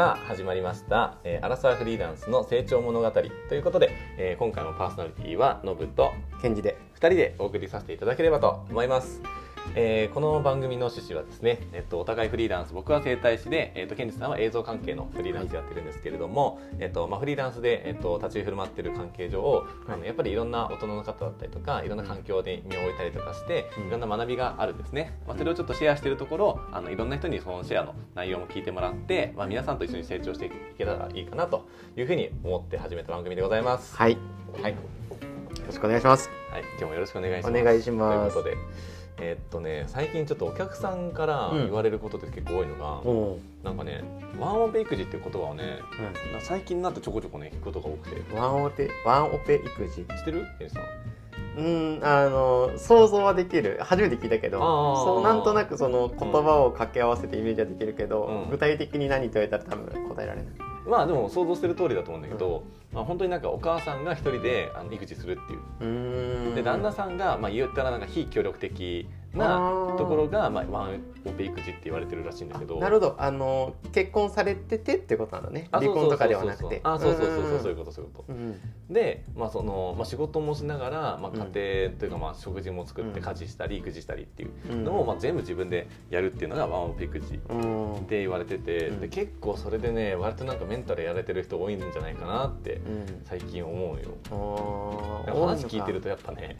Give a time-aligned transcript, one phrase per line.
[0.00, 3.10] さあ始まりました、えーアラサーフリーランスの成長物語。
[3.10, 6.78] ということで、えー今回のパーソナリティはノブとケンジで。
[6.94, 9.20] 2人でお送りさせていただければと思います。
[9.76, 23.86] えーこの番組の趣旨はですね、えっと、お互いフリーランス僕は整体師で、えっと、ケンジさんは映像関係のフリーランスやってるんですけれども、えっとまあ、フリーランスで、えっと、立ち振る舞ってる関係上、あのやっぱりいろんな大人の方だったりとかいろんな環境で身を置いたりとかして、うん。
[23.88, 33.96] いろんな学びがあるんですね、まあ、それをちょっとシェアしてるところあのいろんな人にそのシェアの内容も聞いてもらって、まあ、皆さんと一緒に成長していけたらいいかなというふうに思って始めた番組でございます。
[33.96, 34.12] はい。
[34.12, 34.18] よ
[34.62, 34.74] はい。
[35.70, 36.28] ろしくお願いします。
[36.50, 37.60] はい、今日もよろしくお願いします。
[37.60, 38.34] お願いします。
[38.34, 38.56] ということで、
[39.20, 41.64] えーっとね、最近ちょっとお客さんからうん。
[41.66, 44.02] 言われることって結構多いのが、おおなんかね、
[44.38, 45.78] ワンオペ育児っていう言葉をね、
[46.40, 49.94] 最近になってちょこちょこね聞くことが多くて、うんワンオペワンオペ育児？
[49.96, 50.46] 知ってる？
[50.60, 50.82] エリさん。
[51.58, 53.78] うんあの想像はできる。
[53.82, 58.50] 初めて聞いたけどそうなんとなくその言葉を掛け合わせてイメージはできるけど、うん。
[58.50, 60.52] 具体的に何と言われたら多分答えられない。
[60.88, 65.52] まあでも想像してる通りだと思うんだけど、まあ本当になんかお母さんが一人であの育児するって
[65.84, 66.54] いう。
[66.54, 72.78] で旦那さんがまあ言ったらなんか非協力的なところがまあワンオペ育児って言われてるらしいんだけど。
[72.78, 73.16] なるほど。
[73.18, 75.68] あの結婚されててってことなんだね。
[75.70, 76.80] あ離婚とかではなくて。
[76.82, 78.32] あそうそうそうそうそういううことそういうこと。
[78.32, 78.54] ん。
[78.90, 81.52] で、まあそのまあ、仕事もしながら、まあ、うん。
[81.54, 83.24] 家庭というか、まあ、食事も作ってうん。
[83.24, 84.84] 家事したり育児したりっていううん。
[84.84, 87.94] のを、まあ、全部自分でやるっていうのがワンオペ育児うん。
[87.96, 89.00] って言われてて、うん。
[89.00, 93.22] で結構それでね割となんかメンタルやられてる人多いんじゃないかなってうん。
[93.24, 94.16] 最近思うよ。
[94.30, 96.56] あー話聞いてるとやっぱね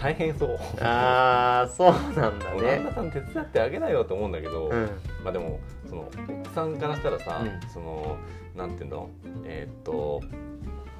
[0.00, 0.58] 大変そう。
[0.80, 4.88] あーそうなんだもう旦ね那さん手伝ってあげなよと思うんだけど、うん。
[5.24, 6.08] まあでもその
[6.42, 7.70] 奥さんからしたらさ、うん。
[7.70, 8.16] その
[8.56, 9.10] なんていうの
[9.44, 10.22] えーっと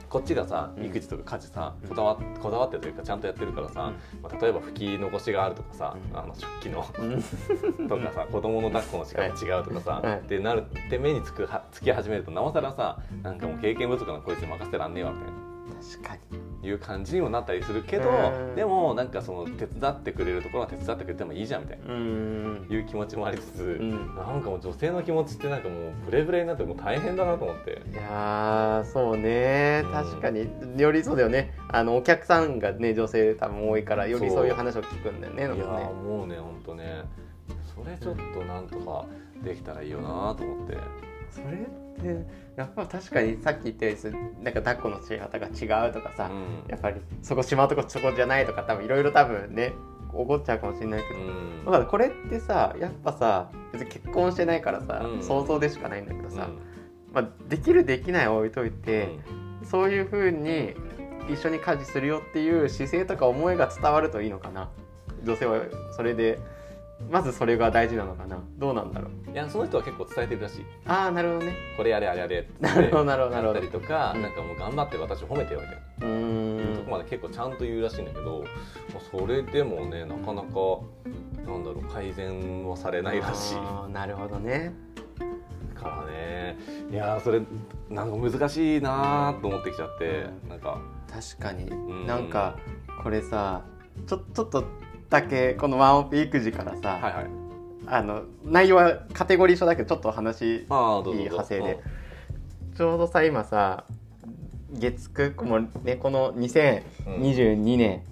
[0.09, 0.85] こっちがさうん。
[0.87, 1.89] 育児とか家事さうん。
[1.89, 3.93] こだわこだわってるというかちゃんとやってるからさ、
[4.23, 6.19] まあ、例えば拭き残しがあるとかさ、うん。
[6.19, 7.89] あの食器のうん。
[7.89, 10.19] とかさ子供の抱っこの仕方違うとかさ、はい。
[10.21, 15.39] ってなるって目につくはつき始めるとなおさらさなんかもう経験不足なこいつに任せてらんねえわみたいな。
[15.83, 18.57] 確かにいう感じにもなったりするけどうん。
[18.57, 22.67] でもなんかその手伝ってくれるところは手伝ってくれてもいいじゃんみたいなうん。
[22.69, 24.17] いう気持ちもありつつ、うん。
[24.17, 27.83] なんかもう女性の気持ちってなんかもうブレブレになってもう大変だなと思って。
[27.93, 29.83] いやーそうね。
[29.85, 29.93] うん。
[29.93, 30.49] 確かに。
[30.77, 31.55] よりそうだよね。
[31.69, 34.47] あのお客さんがね女性多分多いからよりそう。
[34.47, 37.03] いう話を聞くんだよねいやもうね本当ね。
[37.75, 39.05] それちょっとなんとか
[39.45, 40.77] できたらいいよなと思って。
[41.31, 44.09] それってやっぱ確かにさっき言ったよう
[44.41, 46.69] になんか抱っこのし方が違うとかさ、うん。
[46.69, 49.73] やっぱりそこしまうとこそこじゃないとか多分いろいろ多分ね
[50.13, 51.65] 怒っちゃうかもしれないけど、うん。
[51.65, 55.23] だからこれってさやっぱさ別に結婚してないからさ、うん。
[55.23, 56.59] 想像でしかないんだけどさ、うん。
[57.13, 59.09] まあ、できるできないは置いといて、
[59.63, 60.75] そういう風に
[61.33, 64.69] 一緒に家事するよっていう姿勢とか思いが伝わるといいのかな。
[65.25, 65.63] 女性は
[65.97, 66.39] それで
[67.11, 68.39] まずそれが大事なのかな？
[68.59, 69.11] どうなんだろう？
[69.29, 70.65] うんいやその人は結構伝えてるらしい。
[70.85, 71.55] ああなるほどね。
[71.77, 72.53] これやれあれやれって。
[72.61, 73.61] なるほどなるほどなるほど。
[73.61, 76.07] やったりとか、うんなんかもう頑張ってる私を褒めてよみたいな。
[76.07, 76.77] うーん。
[76.77, 78.45] とこまで結構ちゃんと言うらしいんだけど、
[78.93, 80.49] まあそれでもねなかなか
[81.47, 83.57] なんだろう改善はされないらしい。
[83.59, 84.75] あーなるほどね。
[85.75, 86.59] からね
[86.91, 87.41] いやーそれ
[87.89, 90.81] なんか難しいなーと思ってきちゃってなんか。
[91.09, 92.07] 確かに、ん。
[92.07, 92.59] なんか
[93.03, 93.63] これさ
[94.07, 94.65] ちょちょっと
[95.11, 97.27] だけこのワンオペ育児からさ、はいはい。
[97.91, 101.79] あの内容はカテゴリー書だけどちょっと話いい派生で。
[102.77, 103.85] ちょうどさ今さ
[104.73, 108.05] 月9もうねこの2022年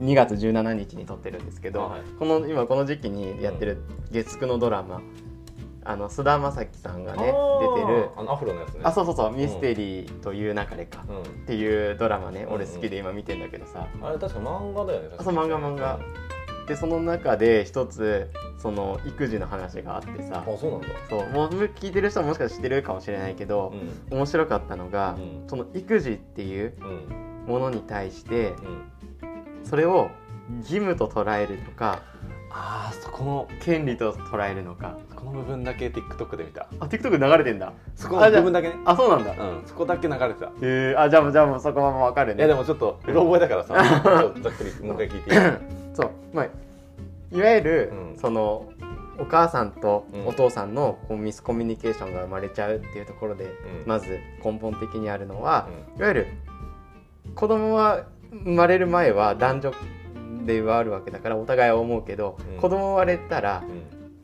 [0.00, 5.00] 2月17日に撮ってるんですけど、はいこの今この時期にやってる月9のドラマ
[5.84, 7.32] あの菅田将暉さんがね出て
[7.86, 8.80] るあのアフロのやつね。
[8.84, 15.98] あそうそうそう「ミステリーという流れか」うっていうドラマねうん俺好きで今見てんだけどさ、ん、あれ確か漫画だよねあそう漫画漫画
[16.70, 20.44] でその中で一つその育児の話があってさ。
[20.46, 20.86] あそうなんだ。
[21.08, 23.72] そうもう聞いてる人はもしかしたら知ってるかもしれないけど
[24.10, 24.18] う、ん。
[24.18, 25.48] 面白かったのが、うん。
[25.48, 27.52] その育児っていううん。
[27.52, 29.64] ものに対してうん。
[29.64, 30.10] それを
[30.60, 32.02] 義務と捉えるのか
[32.52, 34.98] ああそこの権利と捉えるのか。
[35.10, 36.66] そこの部分だけ TikTok で見た。
[36.80, 37.72] あ TikTok 流れてんだ。
[37.94, 38.74] そこの部分だけね。
[38.84, 39.62] あそうなんだ、へうん。
[39.66, 40.50] そこだけ流れてた。
[40.62, 42.38] えあじゃあもうじゃあもうそこはもう分かるね。
[42.38, 43.74] いやでもちょっとうろ覚えだからさ。
[44.02, 45.36] ちょっとざっくりもう一回聞いていい？
[45.94, 46.10] そう。
[46.32, 46.46] まあ
[47.32, 48.18] いわゆる、うん。
[48.18, 48.68] その
[49.18, 50.26] お母さんとうん。
[50.26, 53.52] お父さんのこうミスコミュニケーションが生まれちゃうっていうところで、うん。
[53.86, 56.26] まず根本的にあるのは、ういわゆる
[57.36, 59.72] 子供は生まれる前は男女
[60.46, 62.60] ではあるわけだからお互いは思うけど、うん。
[62.60, 63.62] 子供生まれたら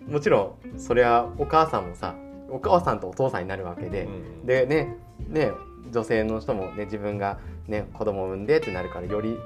[0.08, 0.12] ん。
[0.12, 2.14] もちろんそれはお母さんもさ
[2.48, 4.08] お母さんとお父さんになるわけで、う
[4.44, 4.46] ん。
[4.46, 4.96] でね
[5.28, 5.52] ね
[5.90, 9.36] 女性の人もね自分がね子供を産んでってなるからより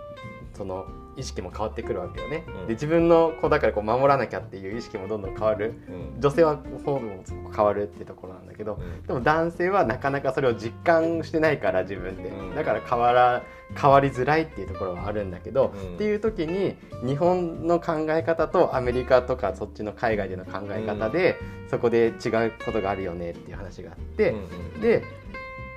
[0.54, 0.86] その
[1.20, 2.66] 意識も変わってくるわけよね、うん。
[2.66, 5.74] で自分の子だからこう守らなきゃっていう意識もどんどん変わる。
[6.14, 6.20] うん。
[6.20, 9.02] 女性はホルモンも変わるっていうところなんだけどうん。
[9.06, 12.54] でも男性はなかなかそれを実感してないから自分で、うん。
[12.54, 13.42] だから変わら
[13.80, 15.94] 変わりづらいっていうところはあるんだけど、うん。
[15.94, 16.76] っていう時に
[17.06, 21.36] 日本の考え方とアメリカとかそっちの海外での考え方で、
[21.68, 24.80] そこで違うことがあるよねっていう話があって、うん。
[24.80, 25.04] で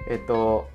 [0.09, 0.67] えっと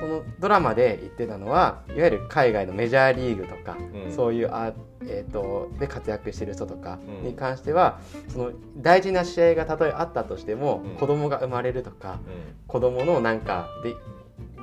[0.00, 4.12] このドラマで言ってたのはいわゆる海外のメジャーリーグとか、うん。
[4.12, 4.72] そういうあ、
[5.08, 7.28] えっとで活躍してる人とかうん。
[7.28, 7.98] に関しては、
[8.28, 10.96] その大事な試合がたとえあったとしても、うん。
[10.96, 12.18] 子供が生まれるとか
[12.66, 13.94] 子供のなんかで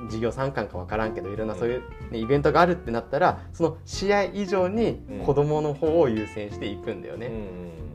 [0.08, 7.32] 事業参観か分からんけどいろんなそういう、ねイベントがあるってなったらその試合以上に子供の方を優先していくんだよね。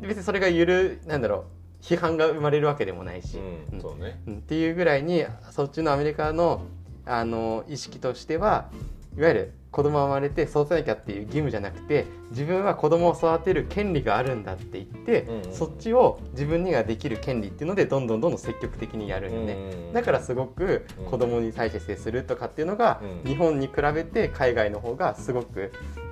[0.01, 1.45] 別にそれがゆるなんだろ
[1.81, 3.75] う批判が生まれるわけでもないし、うん。
[3.75, 3.81] うん。
[3.81, 4.19] そうね。
[4.27, 4.37] うん。
[4.39, 6.63] っていうぐらいにそっちのアメリカの
[7.09, 8.69] あの意識としては
[9.17, 15.43] いわゆる子供が生まれて育てなきゃっていう義務じゃなくて自分は子供を育てる権利があるんだって言って、うんうん。
[15.43, 19.53] うんそっちを自分にができる権利っていうのでどんどんどんどん積極的にやるんよね。
[19.53, 23.29] うんだからすごく子供に対して接するとかっていうのが、うん。
[23.29, 25.71] 日本に比べて海外の方がすごく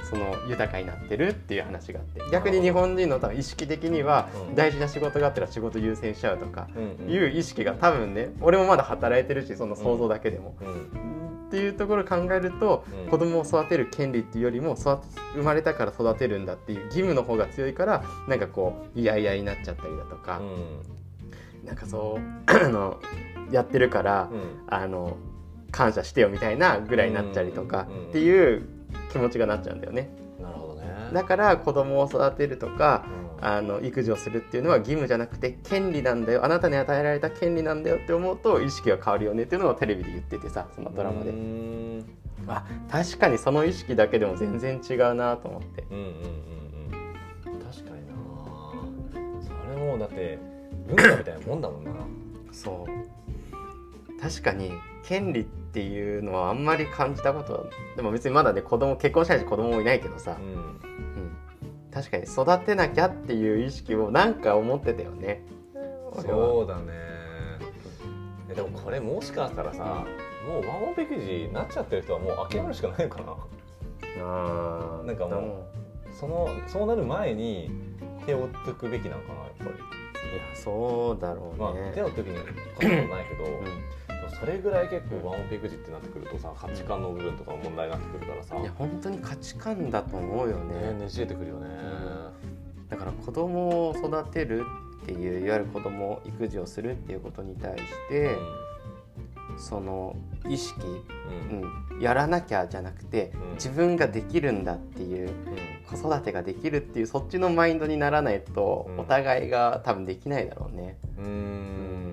[0.10, 4.56] その豊かになってるっていう話があって逆に日本人の多分意識的にはうん。
[4.56, 7.14] 大事な仕事があったら仕事優先しちゃうとかうんうん。
[7.14, 10.56] いう意識が多分ね俺もまだ働いてるしその想像だけでも。
[10.62, 13.10] うんっていうところを考えると、うん。
[13.10, 20.42] 子供を育てる権利っていうよりも育て生まれたから育てるんだっていう義務の方が強いからなんかこう嫌々になっちゃったりだとか、
[21.64, 22.22] なんかそう
[22.66, 23.00] あの
[23.52, 24.64] やってるから、うん。
[24.68, 25.18] あの
[25.72, 28.10] 感謝してよみたいなぐらいになっちゃりとかうん。
[28.10, 28.68] っていう
[29.12, 30.10] 気持ちがなっちゃうんだよね。
[30.42, 30.88] なるほどね。
[31.14, 36.44] だから子供を育てるとかうんあの育児をするっていうのは義務じゃなくて権利なんだよ。
[36.44, 41.32] あなたに与えられた権利なんだよって思うと意識が変わるよねっていうのをテレビで言っててさそのドラマで。
[41.32, 41.34] う。
[41.34, 42.06] ん。
[42.48, 45.84] あ確かにその意識だけでも全然違うなと思って。
[45.92, 46.12] うんうんうん
[47.54, 47.60] うん。
[47.60, 48.14] 確かにな。
[49.42, 50.40] それもだって
[50.88, 51.92] 文化みたいなもんだもんな。
[52.52, 53.08] そう。
[54.20, 54.72] 確かに
[55.04, 57.64] 権利っていうのはあんまり感じたことは
[57.96, 60.48] でも別にまだね子供結婚したいし子供もいないけどさ、うん。
[60.48, 61.38] うん、
[61.98, 65.42] 確かに育てなきゃっていう意識をなんか思ってたよね。
[66.14, 66.94] そうだね。
[68.50, 70.06] えでもこれもしかしたらさ
[70.48, 73.36] もうワンオペ育児になっちゃってる人はもう諦めるしかないのかな。
[74.22, 75.06] あー。
[75.06, 75.68] なんかも
[76.20, 77.72] そのそうなる前に
[78.28, 79.70] 手を打っておくべきなのかなやっぱり。
[79.72, 90.94] いやそうだろうまあね、手を打っておくにはこともないけど、うんでもそれぐらい結構ワンオペ育児ってなってくるとさ価値観の部分とかも問題になってくるからさ、いや本当に価値観だと思うよね。
[90.94, 91.68] ねねじれてくるよね、
[92.90, 94.66] だから子供を育てる
[95.04, 98.36] っていういわゆる子供育児をするっていうことに対して、
[99.58, 100.16] その
[100.48, 101.60] 意識、うん。
[101.60, 101.92] うん。
[101.96, 103.54] うん、やらなきゃじゃなくて、うん。
[103.54, 105.30] 自分ができるんだっていう
[105.90, 109.00] 子育てができるっていうそっちのマインドにならないと、うん。
[109.00, 110.98] お互いが多分できないだろうね。
[111.18, 111.26] うん。
[111.26, 112.07] うん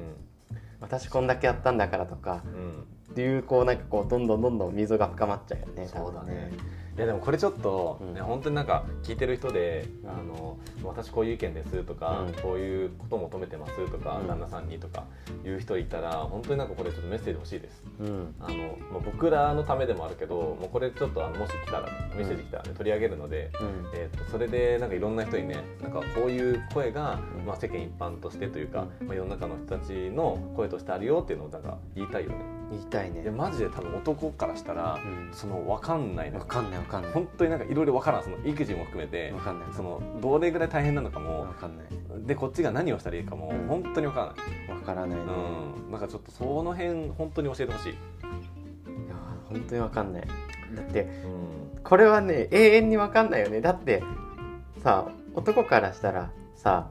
[0.84, 2.86] 私こんだけやったんだからとかうん。
[3.12, 6.52] っていうこうなんかこうどんどんどんどん溝が深まっちゃうよねそうだね
[6.96, 8.14] いやでもこれちょっと、うん。
[8.14, 10.10] ね本当になんか聞いてる人で、うん。
[10.10, 12.32] あの私こういう意見ですとか、うん。
[12.34, 14.28] こういうことを求めてますとか、うん。
[14.28, 15.04] 旦那さんにとか
[15.44, 17.82] いう人いたら本当になんかこれちょっとメッセージ欲しいです。
[18.00, 18.34] うん。
[18.38, 23.90] あの、まあ、僕らのためでもあるけどもうこれちょっとあのもし来たらメッセージ来たら、ね、取り上げるので、うん。
[23.94, 27.44] えー、とそれでなんかいろんな人にねなんかこういう声が、うん。
[27.46, 32.36] まあ、世間一般としてというか、まあ、世の中の人たちの声としてあるよっていうのをなんか言いたいよね。
[32.70, 33.22] 言いたいね。
[33.22, 35.30] でマジで多分男からしたら、うん。
[35.32, 37.12] その分かんないのわかんないわかんない。
[37.12, 38.24] 本当になんかいろいろ分からん。
[38.24, 39.32] その育児も含めて。
[39.32, 39.68] わかんない。
[39.72, 41.42] そのどれぐらい大変なのかも。
[41.42, 41.86] わかんない。
[42.26, 43.48] でこっちが何をしたらいいかも。
[43.48, 43.66] うん。
[43.66, 45.24] 本当に分からない、わからないね、
[45.86, 50.22] うん、なんかちょっとその辺本当に教えてほしい、いや本当にわかんない。
[50.74, 51.82] だってうん。
[51.82, 53.60] これはね永遠にわかんないよね。
[53.60, 54.02] だって
[54.82, 56.88] さ男からしたらさ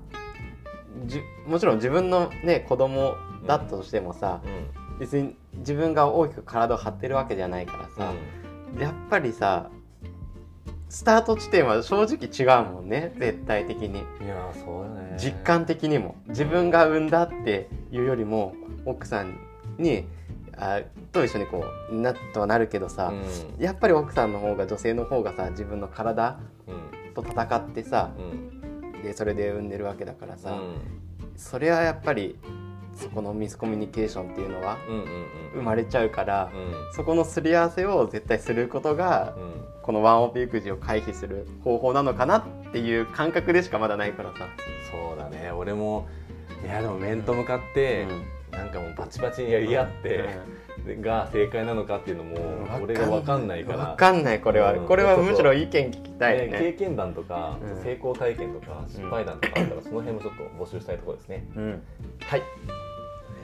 [1.05, 3.15] じもちろん自分のね子供
[3.47, 4.41] だったとしてもさ、
[4.99, 8.13] 別に自分が大きく体を張ってるわけじゃないからさ、
[8.79, 9.69] やっぱりさ
[10.89, 13.13] スタート地点は正直違うもんね。
[13.17, 13.99] 絶対的に。
[13.99, 15.17] いやーそうよね。
[15.17, 16.15] 実感的にも。
[16.27, 18.53] 自分が産んだっていうよりも
[18.85, 19.39] 奥さん
[19.77, 20.05] に
[20.55, 23.63] あと一緒にこうなとはなるけどさ、うん。
[23.63, 26.37] やっぱり奥さんの方が女性の方がさ自分の体
[26.67, 26.73] う
[27.11, 27.13] ん。
[27.13, 29.01] と戦ってさうん。
[29.01, 30.77] でそれで産んでるわけだからさ、うん。
[31.35, 32.37] それはやっぱり
[32.95, 35.05] そこのミスコミュニケーションっていうのはうんうん
[35.55, 36.57] 生まれちゃうから、う
[36.91, 36.93] ん。
[36.93, 39.63] そこのすり合わせを絶対することがうん。
[39.83, 44.47] このワンオペ育児を回避する方法なのかなっていう感覚でしかまだないからさ。
[44.89, 45.51] そうだね。
[45.51, 46.07] 俺も
[46.63, 48.07] いやでも面と向かって、
[48.51, 50.39] なんかもうバチバチにやり合って、
[51.01, 52.37] が正解なのかっていうのも
[52.81, 53.77] 俺が分かんないから。
[53.77, 54.39] 分かんない。
[54.39, 54.87] これは、うん。
[54.87, 56.47] これはむしろ意見聞きたいね。
[56.47, 57.83] ね経験談とか、うん。
[57.83, 61.45] 成功体験とか失敗談とかあったら、その辺もちょっと募集したいところですね。
[61.55, 61.83] うん。
[62.21, 62.41] はい、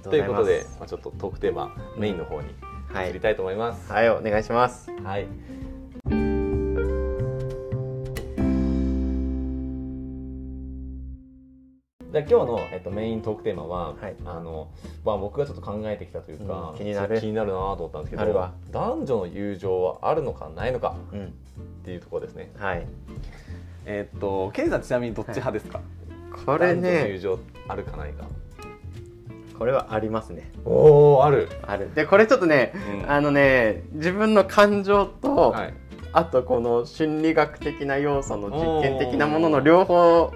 [0.02, 2.48] ということで、まあ、ちょっとトークテーマ、メインの方に
[2.92, 3.12] はい。
[3.12, 3.92] 移りたいと思います。
[3.92, 4.90] はいお願いします。
[5.04, 5.28] はい。
[12.12, 14.16] じゃあ今日の、えっと、メイントークテーマは、はい。
[14.26, 14.70] あの
[15.06, 17.20] まあ、僕がちょっと考えてきたというか、うん気になる。
[17.20, 21.26] 気になるなと思ったんですけど男女の友情はあるのかないのかうん。
[21.26, 21.30] っ
[21.84, 22.52] ていうところですね。
[22.58, 22.88] はい。
[23.86, 25.82] えっとケイさんちなみにどっち派ですか、
[26.46, 28.26] これ男女の友ね情あるかないか
[29.60, 30.50] これはありますね。
[30.64, 31.94] おおある、ある。
[31.94, 32.72] でこれちょっとね、
[33.04, 33.12] うん。
[33.12, 35.74] あのね自分の感情と、はい、
[36.14, 40.32] あとこの心理学的な要素の実験的なものの両方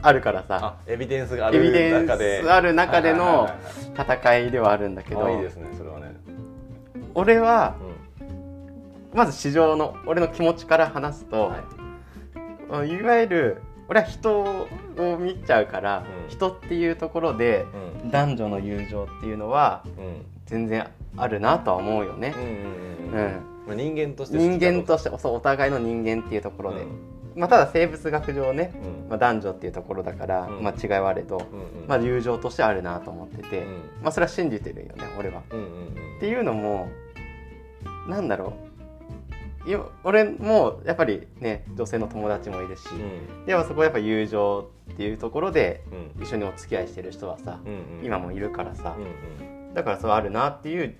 [0.00, 0.58] あるからさ。
[0.62, 3.50] あエビデンスがあエビデンる中でスある中での
[3.94, 6.16] 戦いではあるんだけどいですねそれはね、
[7.14, 7.76] 俺は
[9.12, 12.88] うまず市場の俺の気持ちから話すと、んはい。
[12.88, 16.30] い、わゆる俺は人を見ちゃうから、うん。
[16.30, 17.66] 人っていうところで
[18.02, 18.10] うん。
[18.10, 20.24] 男女の友情っていうのはうん。
[20.46, 22.34] 全然あるなとは思うよね。
[23.68, 23.72] う。
[23.72, 27.40] ん人間として人間とししてそうお互いの人間っていうところで、うん。
[27.40, 28.72] まあ、ただ生物学上ね、
[29.04, 29.08] うん。
[29.08, 30.62] まあ、男女っていうところだから、うん。
[30.62, 31.42] まあ、違いはあれど、
[31.88, 33.72] まあ、友情としてあるなと思ってて、うん。
[34.02, 35.42] まあ、それは信じてるよね俺は。
[35.50, 36.16] うんうんうん。
[36.18, 36.88] っていうのも
[38.08, 38.69] なんだろう
[40.04, 43.46] 俺もやっぱりね女性の友達もいるし、うん。
[43.46, 45.82] でもそこはやっぱ友情っていうところで
[46.16, 46.22] うん。
[46.22, 48.04] 一緒にお付き合いしてる人はさ、うんうん。
[48.04, 49.74] 今もいるからさうん、うん。
[49.74, 50.96] だからそうあるなっていう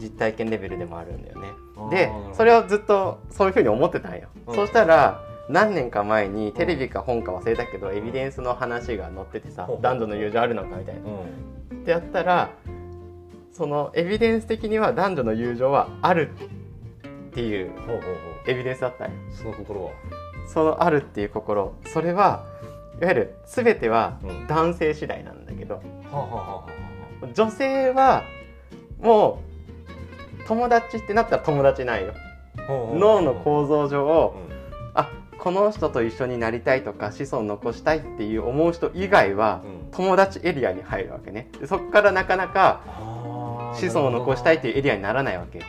[0.00, 1.48] 実体験レベルでもあるんだよね。
[1.90, 4.54] でそれをずっとそういうふうに思ってたんよ、うん。
[4.54, 11.00] そうしたら何年か前にテレビか本か忘れたけど、エビデンスの話が載っててさ、男女の友情あるのかみたいな。
[11.00, 11.82] うん。
[11.82, 12.50] ってやったら
[13.52, 16.48] そのエビデンス的には男女の友情はあるって
[17.40, 18.00] いうほう
[18.46, 19.16] エビデンスだったんよ。
[19.30, 19.90] うその心は？
[20.46, 21.74] そのあるっていう心。
[21.86, 22.44] それは
[23.00, 24.46] いわゆる全てはうん。
[24.46, 25.80] 男性次第なんだけど、は
[26.12, 26.64] あはあは
[27.22, 28.22] あは女性は
[29.00, 29.40] も
[30.42, 32.14] う友達ってなったら友達ないよ。
[32.68, 34.54] 脳の構造上うん。
[34.94, 39.90] あこの人と一緒になりたいとか子孫残したいっていう思う人以外はうん。
[39.90, 41.48] 友達エリアに入るわけね。
[41.60, 42.80] でそこからなかなか
[43.74, 45.64] 子孫を残したいっていうエリアにならないわけよ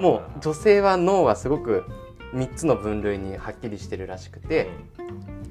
[0.00, 1.84] もう女性は脳はすごく
[2.34, 4.68] 3つの分類にはっきりしてるらしくて、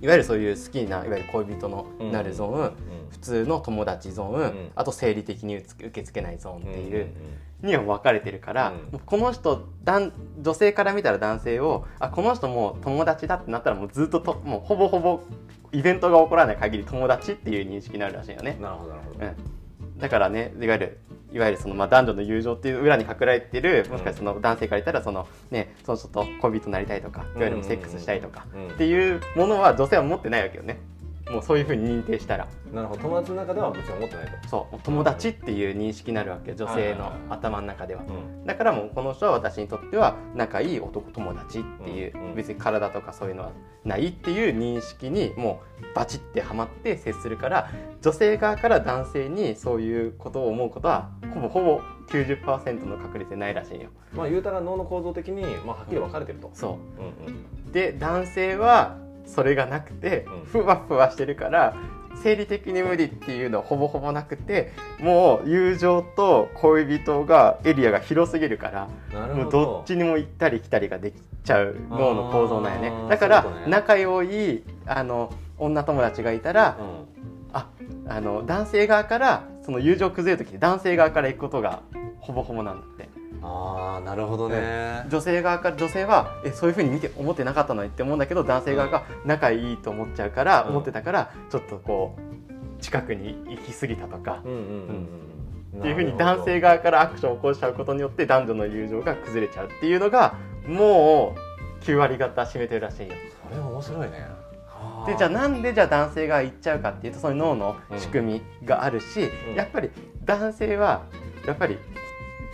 [0.01, 2.73] いわゆるそういう好きないわゆる恋人のなるゾーン、
[3.11, 4.71] 普通の友達ゾーン、ん。
[4.75, 7.11] あと生理的に受け付けないゾーンっていう、うん
[7.61, 9.00] には分かれてるから、うん。
[9.00, 15.21] この人男女性から見たら男性をあこの人もう友達だってなったらもうずっとともうほぼほぼ
[15.71, 18.57] イベントが起こらない限り友達っていう認識になるらしいよね。
[18.59, 19.25] なるほどなるほど。
[19.25, 21.00] うん、だからねいわゆる
[21.31, 28.67] いわゆるそのまあ男女の友情っていう裏に隠れてるもしかしてその男性から言ったらそのねその人と恋人になりたいとかいわゆるセックスしたいとかうん。
[28.69, 30.79] っていうものは女性は持ってないわけよね
[31.31, 32.47] もうそういうふうに認定したら。
[32.73, 33.01] なるほど。
[33.01, 34.50] 友達の中では別に思ってないと。
[34.50, 38.03] そう友達っていう認識になるわけよ女性の頭の中では。
[38.03, 38.45] うん。
[38.45, 42.35] だからもうこの人は私にとっては仲いい男友達っていう、うんうん。
[42.35, 43.51] 別に体とかそういうのは
[43.85, 47.71] ないっていう認識にもうバチってはまって接するから
[48.01, 53.89] 女性側から男性にそういうことを思うことはほぼほぼ90%の確率でないらしいよ。
[54.13, 57.01] まあ言うたら脳の構造的にまあはっきり分かれてるとそう。
[57.01, 57.33] んうん。
[57.69, 58.97] うで男性は
[59.33, 60.45] それがなくてうん。
[60.45, 61.75] ふわふわしてるから
[62.23, 69.43] 生理的に無理っていうのはほぼほぼなくてもう友情と恋人がエリアが広すぎるからなるほど。
[69.43, 73.09] もうどっちにも行ったり来たりができちゃう脳の構造なんよね。
[73.09, 77.11] だから仲良いあの女友達がいたらうん。
[77.53, 77.67] あ
[78.07, 81.81] あの男性側からその友情崩れる時男性側から行くことが
[82.19, 83.09] ほぼほぼなんだって
[83.43, 85.05] ああなるほどね。
[85.10, 90.69] 女性側から女性はえそういうふうに見て思ってなかったのにって思うんだけど男性側が仲いいと思っちゃうから、うん。
[90.71, 95.07] 思ってたからちょっとこう近くに行き過ぎたとか、うんうんうん
[95.74, 95.79] うん。
[95.79, 100.36] っていうふうに男性側からアクションを起こしちゃうことによって男女の友情が崩れちゃうっていうのが
[100.67, 101.36] も
[101.81, 103.13] う9割方占めてるらしいよ。
[103.50, 104.27] それは面白いね。
[105.07, 109.55] でじゃあなんでじゃあ男性が行っちゃうかっていうとその脳の仕組みがあるし、うん。
[109.55, 109.89] やっぱり
[110.24, 111.03] 男性は
[111.48, 111.79] やっぱり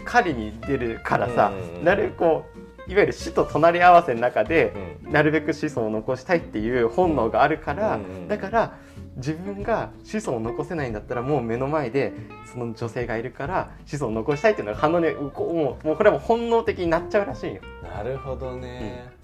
[0.07, 1.51] 狩りに出るからさ、
[1.83, 2.45] なるべくこ
[2.87, 4.73] ういわゆる死と隣り合わせの中で、
[5.05, 5.11] うん。
[5.11, 8.77] なるべく子孫を残したいっていう本能があるから、だから
[9.17, 12.13] 自分が子孫を残せないんだったらもう目の前で
[12.51, 15.31] その女性がいるから子孫を残したいっていうのが反応にもう
[15.95, 17.61] これはもう本能的になっちゃうらしいよ。
[17.83, 19.09] なるほどね。
[19.11, 19.16] うん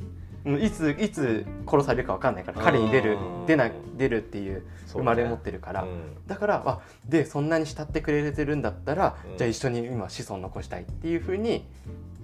[0.46, 6.18] いついつ殺されるか分かんないから彼に出るうん出な出るっていう生まれ持ってるから、うん。
[6.28, 9.38] だからあでそんなに慕ってくれてるんだったら、うん。
[9.38, 11.66] じゃあ一緒に今子孫残したいっていうふうに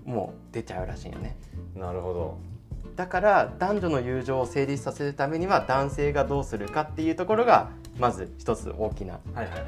[0.05, 1.37] もう出ちゃうらしいよね。
[1.75, 2.37] なるほど。
[2.95, 9.19] だから男女の友情を成立させるためには男性がどうするかっていうところがまず一つ大きな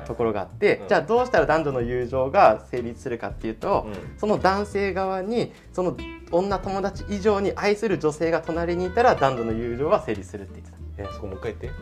[0.08, 0.88] ところがあって、うん。
[0.88, 3.94] じゃあどうしたら男女の友情が成立するかっていうと、うん。
[4.18, 5.98] その男性側にその
[6.32, 11.80] 女友達以上に愛する女性が隣にいたら男女の友情は成立するって言ってえそこもう一回言って。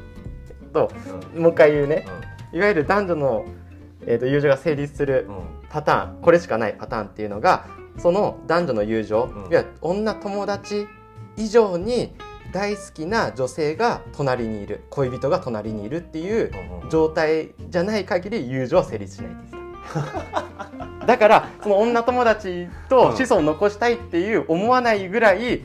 [0.73, 0.91] たと
[1.35, 1.41] うん。
[1.43, 2.05] もう一回言うね。
[2.53, 3.45] ういわゆる男女の、
[4.07, 5.29] えー、と友情が成立する
[5.69, 9.31] パターンこれしかないパターンっていうのがその男女の友情、うん。
[9.31, 10.87] いわゆる女友達
[11.37, 12.15] 以上に
[12.51, 16.51] 大好きな女性が隣にいる恋人が隣にいるっていう
[16.89, 19.55] 状態じゃない限り友情は成立しないです。
[21.05, 25.61] だからその女友達と子孫を残したいっていう思わないぐらい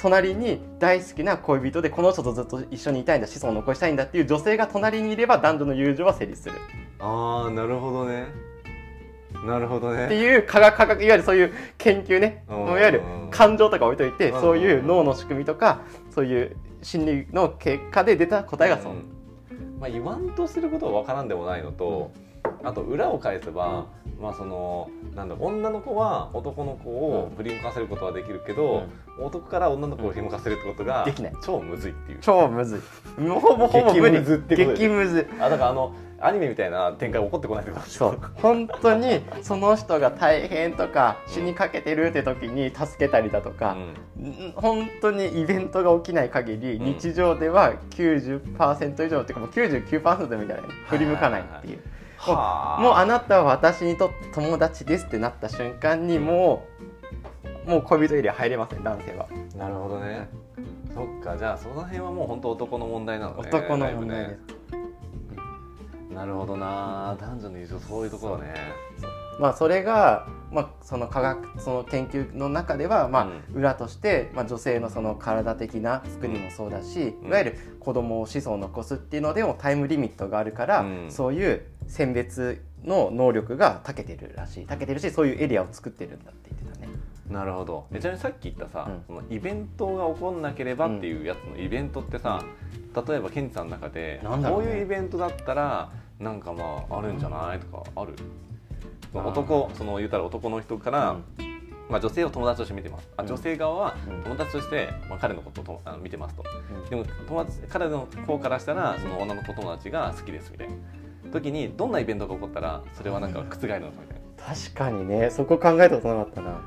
[0.00, 6.54] 隣に大好きな恋人でこの人とずっと一緒にいたいんだ子孫を残したいんだっていう女性が隣にいれば男女の友情は成立する。
[6.98, 8.26] ああなるほどね
[9.44, 10.06] なるほどね。
[10.06, 12.44] っていう科学科学いわゆるそういう研究ね。
[12.48, 12.56] うん。
[12.62, 14.40] いわゆる感情とか置いといてうん。
[14.40, 18.92] そういう脳の仕組みとかそういう心理の結果で出た答えがそう。
[18.92, 19.14] ん。
[19.80, 22.10] まあ、言わんとすることは分からんでもないのと、
[22.62, 23.86] あと裏を返せば、
[24.20, 28.86] まあそのなんだ女の子は男の子を振り向かせることはできるけど、
[29.20, 31.32] 男から女の子を振り向かせるってことができない。
[31.42, 32.18] 超むずいっていう。
[32.20, 32.80] 超むずい。
[33.28, 34.12] ほぼほぼ無理。
[34.12, 34.78] 激ムズってことで。
[34.78, 38.20] 激ムズあだからあのアニメみたいな展開起こってこないってことそう。
[38.36, 44.52] 本当にその人が大変とか死にかけてるって時に助けたりだとか、ん。
[44.56, 46.84] 本当にイベントが起きない限り、うん。
[46.86, 50.68] 日常では90%以上っていうかもう99%みたいなね。
[50.88, 51.78] 振り向かないっていう、
[52.16, 52.82] はあ。
[52.82, 56.66] もうあなたは私にとって友達ですってなった瞬間にも
[57.66, 59.28] うもう恋人エリア入れません男性は。
[59.56, 60.28] なるほどね。
[60.94, 61.36] そっか。
[61.36, 63.48] じゃあその辺はもう本当男の問題なのね。
[63.48, 64.40] 男の問題だいです、
[64.70, 64.83] ぶね
[66.12, 67.16] なるほどな。
[67.20, 68.54] 男女の友情そういうところね。
[69.40, 77.28] まあそれが、まあ、その科学その研究の中では、まあ裏として、まあ、女性のその体的な作りもそうだし、うん。
[77.28, 81.06] いわゆる子供を子孫を残すっていうのでもタイムリミットがあるから、うん。
[81.10, 86.70] そういう選別の能力が長けてるらしい長けてるしそういうエリアを作ってるんだって言ってた。
[86.70, 86.73] ね。
[87.30, 87.86] なるほど。
[87.92, 89.02] えちなみにさっき言ったさ、うん。
[89.06, 92.42] そのイベントが起こんなければっていうやつのイベントってさ、
[93.08, 94.28] 例えばケンジさんの中でね。
[94.50, 98.14] こういうイベントだったらなんかまああるんじゃないとかある？
[99.12, 101.24] その男その言うたら男の人から、うん。
[101.88, 103.08] まあ、女性を友達として見てます。
[103.26, 104.22] 女性側はうん。
[104.22, 106.42] 友達として、まあ、彼のことをとあの見てますと。
[106.82, 106.88] うん。
[106.88, 110.74] でも友達彼の方からしたらその女の子友達が好きですみたいな。
[111.32, 114.54] 時にどんなイベントが起こったらそれはなんか覆るのかみたいな。
[114.54, 116.60] 確かにねそこ考えたことなかったな。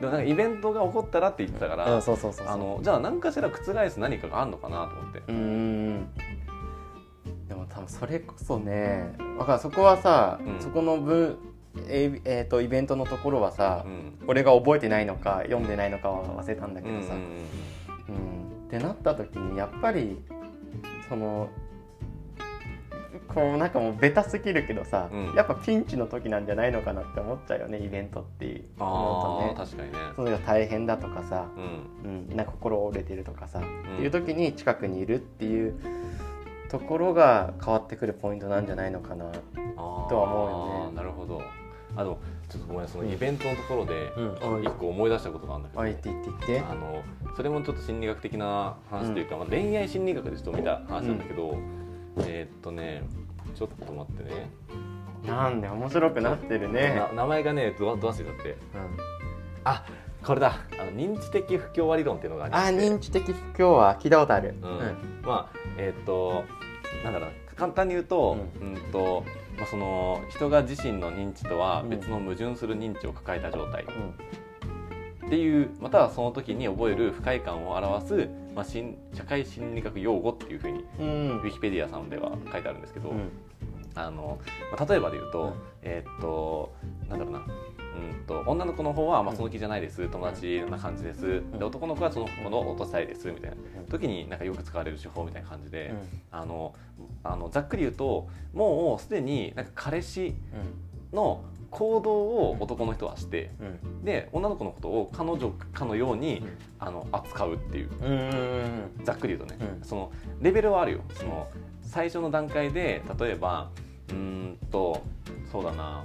[0.00, 2.54] でもなんかイベントが起こったらって言ってたから、うん、そうそうそうそう。
[2.54, 5.18] あのじゃあ何かしら覆す何かがあるのかなと思って。
[5.18, 6.08] うーん
[7.48, 10.60] でも多分それこそねだからそこはさ、うん。
[10.60, 11.38] そこの分
[11.88, 14.18] ええーとイベントのところはさ、うん。
[14.26, 18.58] 俺が覚えてないのか読んでないのかは忘れたんだけどさ、うん。
[18.66, 20.22] ってなった時にやっぱり
[21.08, 21.48] その
[23.26, 25.34] こうなんかもうベタすぎるけどさ、うん。
[25.34, 29.54] やっぱピンチの時なんじゃないのかなって思っちゃうよねイベントってあ思うとね。
[29.56, 29.98] あ確かにね。
[30.16, 31.46] それが大変だとかさ、
[32.04, 32.26] うん。
[32.28, 33.62] うん、なんか心折れてるとかさ、ん。
[33.62, 33.64] っ
[33.96, 35.74] ていう時に近くにいるっていう
[36.70, 39.24] ところが変わってくるポイントなんじゃないのかな。
[39.28, 40.96] とは思うよね。
[40.96, 41.40] なるほど。
[41.96, 42.18] あの
[42.48, 44.62] ちょっとごめんそのイベントのところでうん。
[44.62, 46.60] 一個思い出したことがあるんだけど、あ言って言って言って。
[46.70, 47.02] あの
[47.36, 51.56] それもちょっと心理学的な話というか、まあ、恋愛心理学でちょっと見た話なんだけど、
[52.26, 53.02] えーっとね
[53.54, 54.50] ちょっと待ってね。
[55.26, 56.94] なんで面白くなってるね。
[56.94, 58.50] な名前がねどど忘れだって。
[58.50, 58.58] うん。
[59.64, 59.84] あ
[60.24, 60.60] これだ。
[60.80, 62.88] あの認知的不協和理論っていうのがありまあして。
[62.88, 64.54] 認知的不協和聞いたことある。
[64.62, 65.22] うん。
[65.22, 66.44] まあえーっと
[67.04, 67.34] なんだろうな。
[67.56, 69.24] 簡単に言うと,、ううんと
[69.58, 73.84] まあ、その人が自身の認知とは別の矛盾する認知を抱えた状態
[75.28, 83.30] っていうまたはその時に覚える不快感を表す、まあ、心社会心理学用語っていうふうにウィキペディアさんでは書いてあるんですけど、うん。
[83.94, 84.38] あの
[84.72, 85.52] まあ、例えばで言うと、うん。
[85.82, 86.72] えーっと
[87.10, 87.42] なんだろうなう
[88.22, 93.56] んと女の子の方は、まあ、その気じゃないです友達な感じです、で男の子はその子の落としたいですみたいな。
[93.90, 95.92] 時になんかよく使われる手法みたいな感じで、
[96.30, 96.74] あの
[97.22, 100.34] あのざっくり言うともうすでになんか彼氏
[101.12, 103.66] の行動を男の人はしてうん。
[103.66, 106.58] うんで女の子のことを彼女かのように、うん。
[106.78, 107.90] あの扱うっていう。
[108.00, 108.14] うんう
[109.00, 109.84] んざっくり言うとね、うん。
[109.84, 111.00] そのレベルはあるよ。
[111.14, 111.48] その
[111.82, 113.70] 最初の段階で例えば
[114.08, 115.02] うーんと
[115.50, 116.04] そうだな。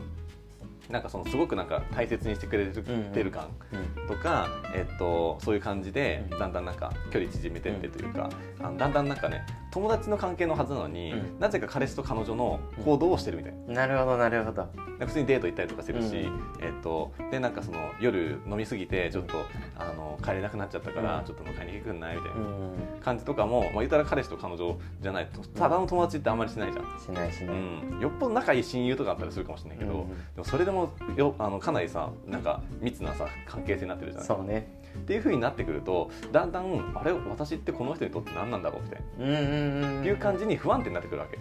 [0.89, 3.47] なんかそのすごくなんか大切にしてくれてる感
[4.05, 14.67] とか、えっと、そういう感じでだんだんなんか距離縮めてってというか、あのだんだんなんかね友達の関係のはずなのに、うん、なぜか彼氏と彼女の行動をしてるみたいな、なるほどなるほど。
[14.99, 19.33] 普通にデート行ったりとかするし、うん、えっと、でなんかその夜飲みすぎてちょっと
[19.75, 22.37] あの帰れなくなっちゃったから、ちょっと迎えに来てくんないみたいな
[23.03, 26.85] 感じとかも、まあ、言ったら彼氏と彼女じゃないとただの友達ってあんまりしないじゃん。
[26.99, 29.91] しないしない、うん、よっぽど仲いい親友とかあったりするかもしれないけど、
[30.35, 34.27] でもそれでもよあのかなりさなんか密なさ関係性になってるじゃない。
[34.27, 41.37] そうねっていうふうになってくるとだんだんあれ私ってこの人にとって何なんだろうみたいな、っていう感じに不安定になってくるわけ。
[41.37, 41.39] っ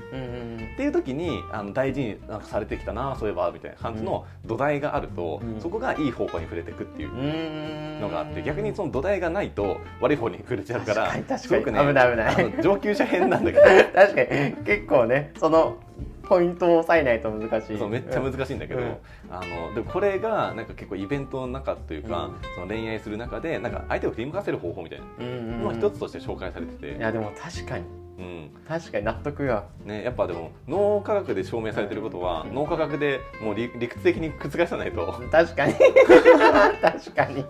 [0.76, 12.62] ていう時にあの大事になんかされてきたなそういえばみたいな感じの土台があると、そこがいい方向に触れていくっていうのがあって逆にその土台がないと悪い方に触れちゃうからすごくね危ない危ない。
[12.62, 13.64] 上級者編なんだけど。
[13.94, 14.52] 確かに。
[14.64, 15.76] 結構ねその
[16.32, 17.78] ポイントを抑えないと難しい。
[17.78, 18.96] そうめっちゃ難しいんだけど、うん、
[19.30, 25.26] あのでもこれがなんか結構イベントの中というか、うん、その恋愛する中でなんか相手を振り向かせる方法みたいな
[25.58, 27.84] のが一つとして紹介されてて、いやでも確かに
[28.18, 35.07] うん、確かに納得が、ね、やっぱでも脳科学で証明されてることは、うん、脳科学でもう理理屈的に覆さないと。
[35.31, 35.75] 確かに。
[36.83, 37.44] 確かに。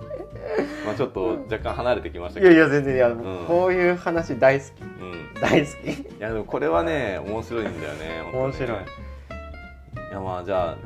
[0.86, 2.52] まあちょっと若干離れてきましたけど。
[2.52, 5.90] いやいや全然いや、うん、こういう話大好き、うん、大好き。
[5.90, 8.68] いやでもこれはね面白いんだよね面白い。
[8.68, 10.76] いやまあじゃあ、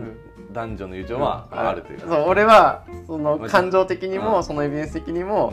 [0.52, 5.52] 男女の友情はあるというそう俺はその感情的にも、そのエビデンス的にも、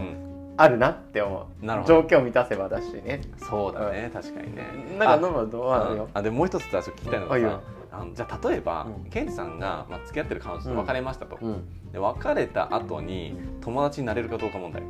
[0.58, 1.66] あるなって思う。
[1.66, 2.02] なるほど。
[2.02, 3.22] 状況を満たせばだしね。
[3.38, 4.64] そうだね、確かにね。
[4.98, 7.62] なんか飲むどうあるよあでももう一つ聞きたいのがさ
[7.92, 14.82] あのじゃあ例えば、うん、ケンジさんが、まあ、付き合ってる彼女と別れましたと、うん、で別れた後に友達になれるかどうか問題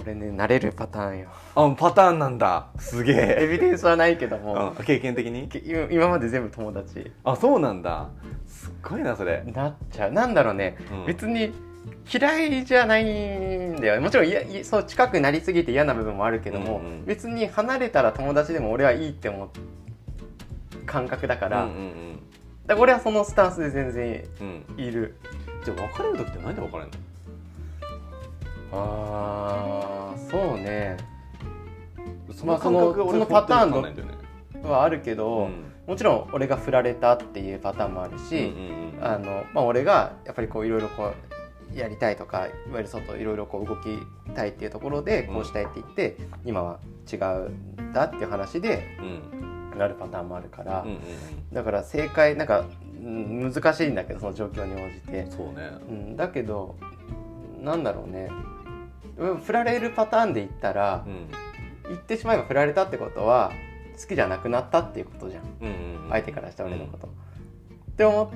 [0.00, 5.48] 俺ねなれるパターンよあパターンなんだすげえエビデンスはないけども、うん、経験的に
[5.90, 8.08] 今まで全部友達あそうなんだ
[8.46, 11.52] すっごいなそれなっちゃうなんだろうね、別に
[12.12, 19.48] 嫌いじゃないんだよもちろんいやそう近くなりすぎて嫌な部分もあるけども、うんうん、別に離れたら友達でも俺はいいって思う
[20.86, 22.20] 感覚だから、うんうんうん、
[22.66, 24.24] だから俺はそのスタンスで全然
[24.76, 25.16] いる、
[25.58, 26.92] うん、じゃあ別れる時って何で別れるの？
[28.72, 30.96] ああそうね。
[32.34, 38.58] その,、そのそのパターンはあるけど、うん、もちろん俺が振られたっていうパターンもあるし、うんう
[38.94, 41.14] んうん、あのまあ、俺がやっぱりこういろいろこう
[41.76, 43.98] やりたいとかいわゆる外いろいろこう動き
[44.34, 46.78] たいっていうところでこうしたいって言って、うん、今は
[47.12, 48.98] 違うんだっていう話で
[49.76, 51.00] なるパターンもあるから、うんうんうん、
[51.52, 52.64] だから正解なんか
[53.00, 55.26] 難しいんだけどその状況に応じて。
[55.30, 56.76] そうね、うん、だけど
[57.60, 58.30] なんだろうね。
[59.44, 61.28] 振られるパターンで言ったら、うん、
[61.88, 63.50] 言ってしまえば振られたってことは
[64.00, 67.06] 好きじゃなくなったっていうことじゃん、うんうんうん、相手からした俺のこと。
[67.06, 67.10] っ
[67.96, 68.32] て思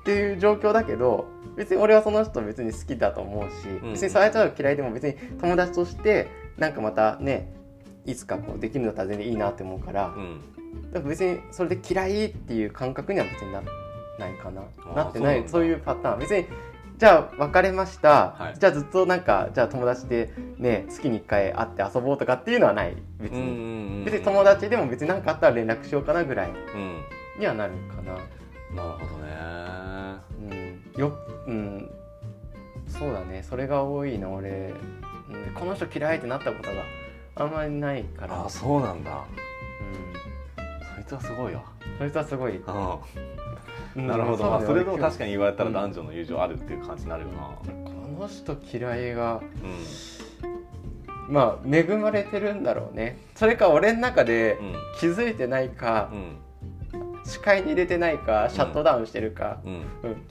[0.00, 7.52] っていう状況だけど別に俺はその人別に好きだと思うし、うん、別にその人が嫌いでも別に友達としてなんかまたね
[8.04, 10.40] いつかこうできるんだったら全然いいなって思うから、うん、
[10.92, 13.62] だから別にそれで嫌いっていう感覚には別にな
[14.18, 14.62] ないかな。
[14.94, 16.18] なってないそういうパターン。
[16.20, 16.46] 別に
[16.98, 22.96] じゃあ別れました、はい、じゃあずっとなんかじゃあ友達でね月に1回会って遊ぼうとかっていうのはない。
[23.18, 24.04] 別に。
[24.04, 26.50] 別に友達でも別に何かあったら連絡しようかなぐらい
[27.38, 28.12] にはなるかな。
[28.74, 29.62] なるほどね。
[30.94, 31.12] うん、よ
[31.46, 31.90] うん。
[32.86, 33.42] そうだね。
[33.42, 34.74] それが多いな俺、
[35.30, 36.82] うん、この人嫌いってなったことが
[37.36, 38.44] あんまりないから。
[38.44, 39.10] あそうなんだ。
[39.10, 40.94] うん。
[40.94, 41.62] そいつはすごいわ。
[41.98, 42.60] そいつはすごい、う
[44.00, 49.40] ん、なるほど、まあ、それでも確かに言われたら男女の友情あるっていう感じになるよな、この人嫌いが、
[51.28, 53.18] うん、まあ恵まれてるんだろうね。
[53.34, 54.58] それか俺の中で
[54.98, 56.36] 気づいてないか、うん
[57.24, 59.72] 視界に入れてないかシャットダウンしてるか、うん。
[59.72, 59.82] うん、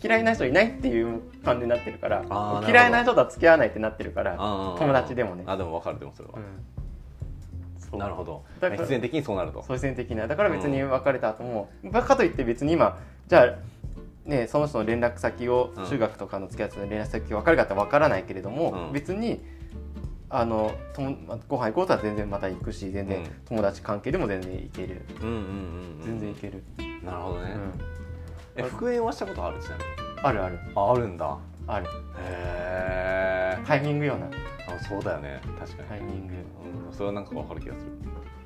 [0.04, 2.26] 嫌いな人いないっていう感じになってるから
[2.68, 4.36] 嫌いな人とは付き合わないってなってるから
[4.78, 5.44] 友達でもね。
[5.48, 6.36] あでも分かるでもそれは、
[7.94, 8.44] うん、なるほど。
[8.62, 9.62] 必然的にそうなると。
[9.62, 10.28] 必然的な。
[10.28, 13.56] だから別に別れた後も、うん、かといって別に今じゃあ
[14.26, 19.42] ね、その人の連絡先を中学とかの付き合ってた連絡先分かるかって分からないけれども、別に
[20.34, 21.18] あのとも
[21.50, 26.64] ご飯行こうとは全然また行くし全然友達関係でも全然行ける、うんうんうん、全然行ける。
[27.04, 27.52] なるほどね、
[28.56, 29.62] うん、え復縁はしたことある？
[29.62, 29.90] ちなみに。
[30.24, 30.60] あるある。
[30.74, 31.38] ああるんだ。
[31.68, 31.86] ある。
[31.86, 34.28] へえタイミングような。
[34.74, 35.42] あそうだよね。
[35.60, 35.90] 確かに。
[35.90, 36.34] タイミング、
[36.88, 37.92] うん、それはなんか分かる気がする、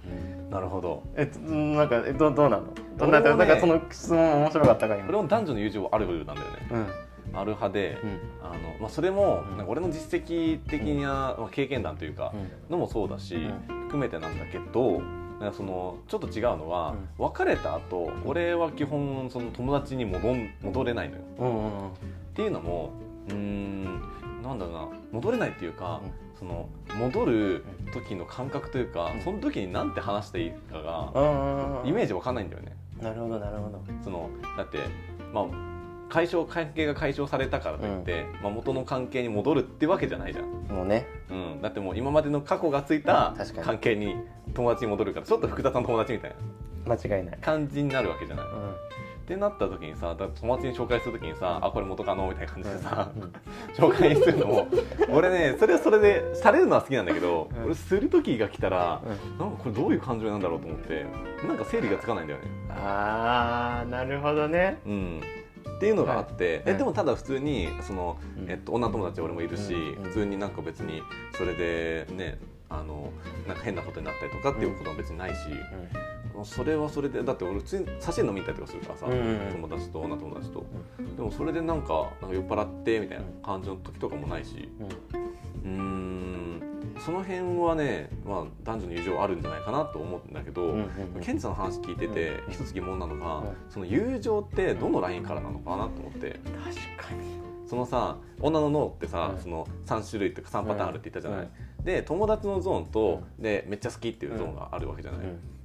[0.06, 1.04] うん、なるほど。
[1.16, 2.64] えなんかえどどうなの？
[2.98, 5.06] どんな、ね、なんかその質問面白かったか今。
[5.06, 6.88] これも男女の友情あるなんだよね、うん
[7.36, 12.34] ある派で、うん、あのまあ、それもなんか俺の実績的な、まあ、経験談というか
[12.70, 13.38] のもそうだし、
[13.86, 15.02] 含めてなんだけど
[15.40, 21.92] なんかそのちょっと違うのは、別れた後俺は基本その友達に戻ん戻れないのよ。
[22.32, 22.92] っていうのも
[23.30, 24.02] うーん
[24.42, 26.12] なんだろうな戻れないっていうか、うん。
[26.38, 26.68] その
[26.98, 29.22] 戻る時の感覚というか、うん。
[29.22, 31.12] その時に何て話していいかが、
[31.86, 32.76] イメージわかんないんだよね。
[33.02, 33.82] なるほどなるほど。
[34.04, 34.80] そのだって
[35.34, 35.46] まあ
[36.10, 41.08] 解消関係が解消されたからといって、まあ、元の関係に戻るってわけじゃないじゃん、もうね。
[41.30, 44.16] うん、だってもう今までの過去がついた関係に
[44.54, 46.36] 友達に戻るからちょっと複雑な友達みたいな。
[46.94, 47.38] 間違いない。
[47.42, 48.46] 感じになるわけじゃない。
[48.46, 48.52] うん。
[48.72, 53.34] ってなった時にさだ友達に紹介する時にさ「あこれ元カノ」みたいな感じでさ、うん。
[53.74, 54.68] 紹介するのも
[55.10, 57.66] 俺ねそれはそれでされるのは好きなんだけど、うん。
[57.66, 59.40] 俺する時が来たらうん。
[59.40, 61.06] なんかこれどういう感情なんだろうと思って
[61.48, 62.46] なんか整理がつかないんだよね。
[62.70, 64.78] ああなるほどね。
[64.86, 65.22] うん
[65.76, 66.76] っていうのがあって、はい。
[66.76, 68.50] えでもただ普通にその、うん。
[68.50, 70.04] えっと、女友達俺もいるし、うん。
[70.04, 71.02] 普通になんか別に
[71.34, 72.38] それでね
[72.70, 73.12] あの
[73.48, 75.38] なんか変なことになったりとかっていうことは別にないし、
[76.44, 80.66] それはそれでだって俺普通に差し飲みたりとかするからさ、友達と女友達と、
[81.16, 84.70] でもそれでなんかなんか酔っ払ってみたいな感じの時とかもないし。
[85.64, 86.65] うん
[87.00, 90.76] その辺はね、まあ、男女の友情あるんじゃないかなと思うんだけど、
[91.22, 92.54] ケンチさんの話聞いてて、うん。
[92.54, 93.56] 一つ疑問なのが、うん。
[93.70, 96.40] その友情ってどのラインからなのかなと思って。
[96.44, 97.46] 確かに。
[97.68, 99.42] そのさ女の脳ってさ、うん。
[99.42, 101.50] その3種類っていうか3パターンあるって言ったじゃない、
[101.84, 105.22] で友達のゾーンと、でめっちゃ好きっていうゾーンがあるわけじゃない、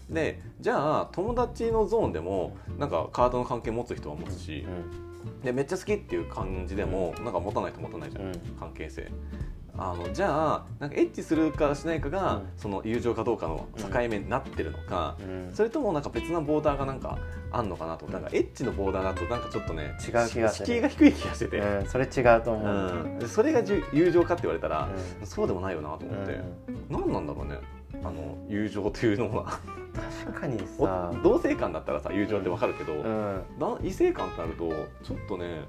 [0.08, 4.66] でじゃあ友達のゾーンでもなんかカードの関係持つ人は持つし、
[5.44, 9.10] でめっちゃ好きっていう感じでも、なんか持たないと持たないじゃん関係性
[9.82, 12.48] あのじゃあなんかエッチするかしないかが、うん。
[12.58, 15.50] その友情かどうかの境目になってるのか、うん。
[15.54, 17.18] それともなんか別なボーダーがなんか
[17.50, 23.26] あんのかなとなんかエッチのボーダーだとなんかちょっとね違う気が敷居が低い気がしてて、うんそれ違うと思う。
[23.26, 23.62] それが
[23.92, 24.88] 友情かって言われたら、
[25.22, 26.44] うそうでもないよなと思って、ん。
[26.90, 27.58] 何なんだろうね
[28.04, 29.58] あの友情というのは。
[30.24, 32.94] 確かにおさ同性間だったらさ友情ってわかるけど、
[33.82, 34.68] 異性間ってなると
[35.02, 35.62] ちょっとね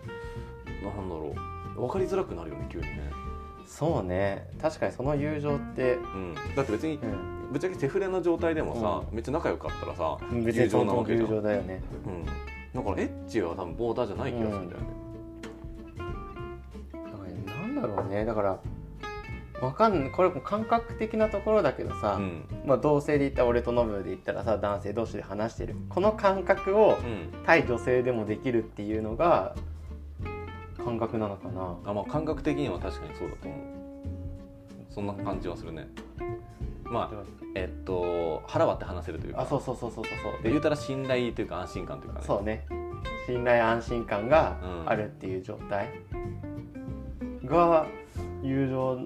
[0.84, 1.34] なんだろ
[1.76, 3.12] う分かりづらくなるよね急にね、
[3.72, 4.50] そうね。
[4.62, 7.32] 確かにその友情ってうん、だって別にうん。
[7.52, 11.30] ぶっちゃけセフレの状態でもさ、めっちゃ仲良かったらさ友情なわけじゃん。
[11.30, 11.82] 友情だよね。
[12.06, 12.32] うん、だ
[12.82, 14.88] からエッチは多分ボーダーじゃない気がするんだよね、
[16.94, 18.26] だからなんだろうね。
[18.26, 18.60] だから
[19.62, 22.46] わかんこれも感覚的なところだけどさ、うん。
[22.66, 25.76] まあ、同性で言ったら俺とノブで言ったらさ男性同士で話してる。
[25.90, 27.34] この感覚をうん。
[27.46, 29.56] 対女性でもできるっていうのが
[30.84, 31.78] 感覚なのかな。
[31.86, 33.60] あまあ感覚的には確かにそうだと思う。
[34.90, 35.88] そんな感じはするね。
[36.84, 37.24] まあ
[37.56, 39.42] えっと腹割って話せるというか。
[39.42, 40.44] あそうそうそうそうそうそう。
[40.44, 42.26] で言うたら信頼というか安心感というかね。
[42.26, 42.66] そうね。
[43.26, 44.90] 信頼安心感がうん。
[44.90, 45.90] あるっていう状態。
[47.46, 47.88] が
[48.44, 49.00] 友情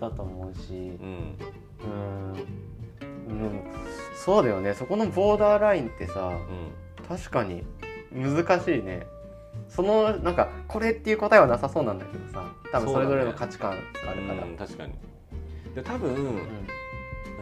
[0.00, 0.72] だと思うし。
[0.72, 1.34] うん。
[1.84, 2.32] うん、
[3.28, 3.62] うん、
[4.16, 4.74] そうだよね。
[4.74, 6.72] そこのボーダーラインってさうん。
[7.08, 7.62] 確かに
[8.12, 9.06] 難しいね
[9.68, 13.76] そのなんかこれっていう答えはなさそうなんだけどさ多分それぞれの価値観が
[14.10, 14.44] あるから。
[14.44, 14.94] うん確かに。
[15.74, 16.26] で多分、ううん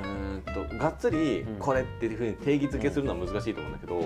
[0.03, 1.57] ーんとがっつりうん。
[1.59, 4.01] これっていうふうに定義づけするのは難しいと思うんだけど、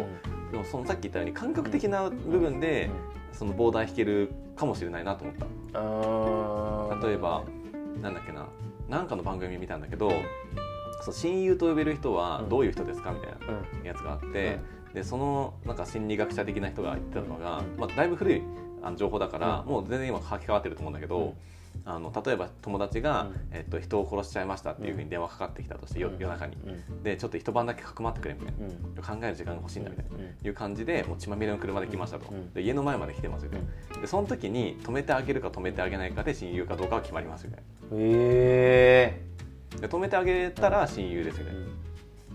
[0.53, 2.91] でもそのさっき言ったように感覚的な部分で
[3.33, 5.37] そのボーダー引けるかもしれないなと思っ
[7.01, 7.07] た。
[7.07, 7.45] 例えば
[8.03, 8.47] なんだっけな
[8.89, 10.11] なんかの番組見たんだけど
[11.03, 13.39] そう親友と呼べる人はどういう人ですかみたいな
[13.81, 14.59] うんやつがあって、
[14.95, 18.43] でそのなんか心理学者的な人が言ってたのが、うんまあ、だいぶ古い
[18.97, 19.73] 情報だから、うん。
[19.73, 21.33] もう全然今書き換わってると思うんだけど、うん。
[21.85, 23.57] あの例えば友達が、うん。
[23.57, 26.57] えっと、人を殺しちゃいましたっていうふうに電話かかってきたとして、夜中に。
[26.57, 27.03] うん。
[27.03, 28.95] でちょっと一晩だけかくまってくれみたいうん。
[28.95, 30.17] な考える時間が欲しいんだみたいな。
[30.17, 30.47] うん。
[30.47, 32.53] いう感じでもう血まみれの車で来ましたと、うん。
[32.53, 33.61] で家の前まで来てますよね、
[34.01, 37.63] でその時に止めてあげるか止めてあげないかで親友かどうかは決まりますよね。
[37.93, 39.23] え
[39.81, 41.90] で止めてあげたら親友ですよね、え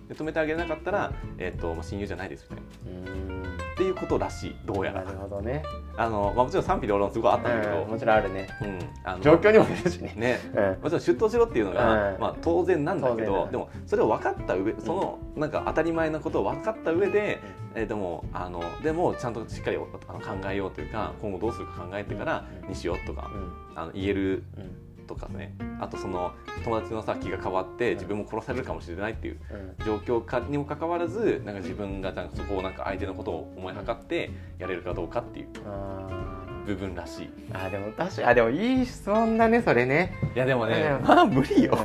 [0.08, 3.12] で止めてあげなかったら、えっとまあ、親友じゃないですみたいな。
[3.12, 3.36] うん。
[3.76, 4.56] っていうことらしい。
[4.66, 5.04] どうやら。
[5.04, 5.64] なるほどね。
[5.98, 8.48] あの、まあ、もちろん賛否両論すごいあったんだけど、うんもちろんあるね。
[8.62, 8.80] うん。
[9.04, 10.14] あの状況にもよるしね。
[10.16, 10.40] ね。
[10.54, 10.84] うん。
[10.84, 12.22] もちろん出頭しろっていうのが、うん。
[12.22, 17.40] まあ、当然なんだけどでもそれを分かった上そのなんか当たり前なことを分かった上で、
[17.74, 23.78] えーでもあのでもちゃんとしっかりあの考えようというか今後どうするか考えてからうんにしようとかうん。
[23.78, 25.56] あの言えるうんとかね。
[25.80, 29.40] あとその友達のさ気が変わって自分も殺されるかもしれないっていう
[29.80, 29.86] うん。
[29.86, 37.30] 状況かにもかかわらずなんか自分がなんかそこをなんか相手のことを思いはかってやれるかどうかっていうあ部分らしい。
[37.52, 40.14] ーあーでも確かあでもいい質問だねそれね。
[40.36, 41.08] いやでもね、うん。
[41.08, 41.78] まあ無理よ。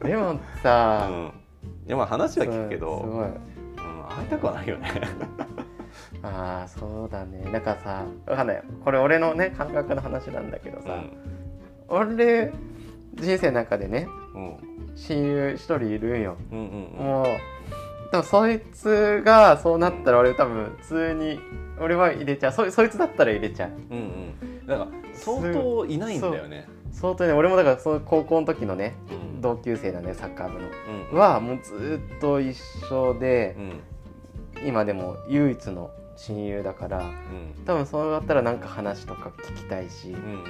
[0.00, 0.08] うん。
[0.08, 1.32] でもうさ、ん。
[1.86, 3.24] いやまあ話は聞くけど、すごい。
[3.24, 3.32] うん、
[4.16, 4.90] 会いたくはないよね。
[6.22, 7.50] ああそうだね。
[7.52, 8.62] なんかさわかんない。
[8.84, 11.02] これ俺のね感覚の話なんだけどさ、
[11.88, 12.52] 俺
[13.14, 14.56] 人生の中でねうん。
[14.96, 16.36] 親友一人いるんよ。
[16.52, 16.58] うん。
[16.58, 16.64] うん
[16.98, 17.26] うんもう
[18.12, 21.40] 多分そいつがそうなったら俺多分普通に
[21.80, 22.52] 俺は入れちゃう。
[22.52, 23.70] そそいつだったら入れちゃう。
[23.90, 24.66] うんうん。
[24.66, 26.68] だから相当いないんだよね。
[26.92, 27.32] 相当ね。
[27.32, 29.40] 俺もだからその高校の時のねうん。
[29.40, 30.68] 同級生なんだよサッカー部の。
[31.12, 32.56] うんはもうずっと一
[32.90, 34.68] 緒でうん。
[34.68, 37.64] 今でも唯一の親友だからうん。
[37.64, 40.44] 多分そうだったらなんか話とか聞きたいし、うん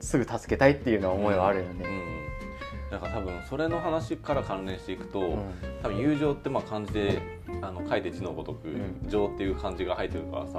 [0.00, 1.84] すぐ助けたいっていうのは思いはあるよね。
[1.84, 2.98] うん。
[2.98, 5.38] から多分それの話から関連していくと、うん。
[5.82, 7.20] 多分友情ってまあ漢字で
[7.62, 10.52] あの書いて字のごとくうん「情」っていう漢字が入ってるからさ、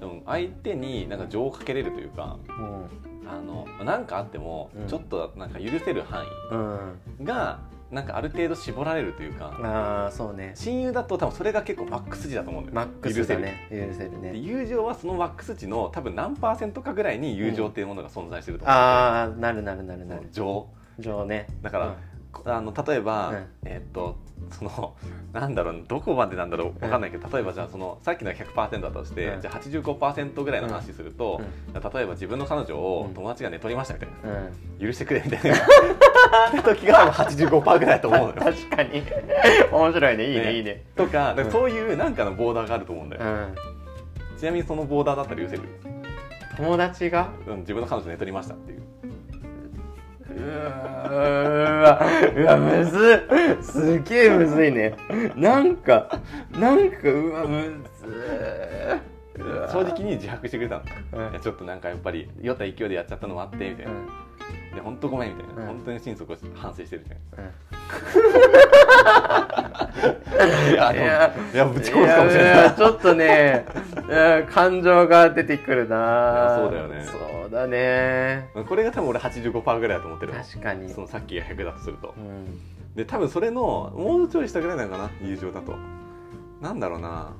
[0.00, 2.86] 多分相手になんか情をかけれるというかうん。
[3.28, 4.86] あのなんかあってもうん。
[4.86, 7.24] ちょっとなんか許せる範うん。
[7.24, 10.52] 囲がなんかある程度絞られるというかああそうね。
[10.54, 13.66] 親友だと多分それが結構マックス値だと思うんだよマックスだね。
[13.70, 14.10] 許せる。
[14.12, 14.36] でね。
[14.38, 20.28] 友情はそのマックス値の多分何パーセントかぐらいに友情っていうものが存在してると思う、ああなるなるなるなる。
[20.30, 20.68] 情。
[20.98, 21.46] 情ね。
[21.62, 23.46] だから、あの例えば、うん。
[23.64, 24.18] えーっと
[24.50, 24.96] その
[25.32, 29.40] なんだろうどこまでなんだろうわかんないけど、例えばじゃあそのさっきのが100%だとして、うん。
[29.40, 31.40] じゃあ85%ぐらいの話すると、
[31.72, 33.14] 例えば自分の彼女をうん。
[33.14, 34.48] 友達が寝取りましたみたいな、うん、う
[34.82, 35.56] ん、許してくれみたいな
[36.62, 38.34] 時が多分85%ぐらいだと思うのよ。
[38.34, 39.02] 確かに。
[39.72, 40.24] 面白いね。
[40.24, 40.52] いいねね。
[40.56, 40.84] いいね。
[40.96, 43.54] とかそういうなんかのボーダーがあると思うんだよ、うん。
[44.38, 45.62] ちなみにそのボーダーだったら許せる、
[46.56, 47.30] 友達が？
[47.46, 48.82] うん、自分の彼女寝取りましたっていう。
[50.32, 52.00] うわ
[52.36, 53.26] うわむず
[53.60, 53.62] っ。
[53.62, 54.94] すげえむずいね。
[55.34, 56.20] なんか
[56.52, 59.00] なんかうわむずっうわ
[59.72, 60.82] 正直に自白してくれたの、
[61.26, 61.30] うん。
[61.32, 63.92] いやちょっとなんかやっぱり酔った勢いでやっちゃったのもあってみたいな、
[64.74, 65.68] で本当ごめんみたいな、うん。
[65.68, 67.44] 本当に心底反省してるみたいうん。
[67.44, 67.52] な
[70.70, 72.56] いやいやいやぶち殺すかもしれない。
[72.56, 73.66] やちょっとね
[74.08, 76.56] うん感情が出てくるな。
[76.58, 77.04] そうだよね。
[77.04, 78.48] そうだね。
[78.68, 80.88] これが多分俺85%ぐらいだと思ってるの確かに。
[80.88, 82.14] そのさっきが100だとすると。
[82.16, 82.60] うん。
[82.94, 85.74] で多分それのもうちょい下ぐらいなのかな友情だと。
[86.60, 87.32] なんだろうな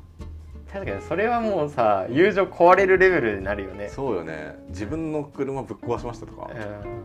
[0.73, 3.89] 確かにそれはもうさ友情壊れるレベルになるよね。
[3.89, 4.55] そうよね。
[4.69, 7.05] 自分の車ぶっ壊しましたとか、うん。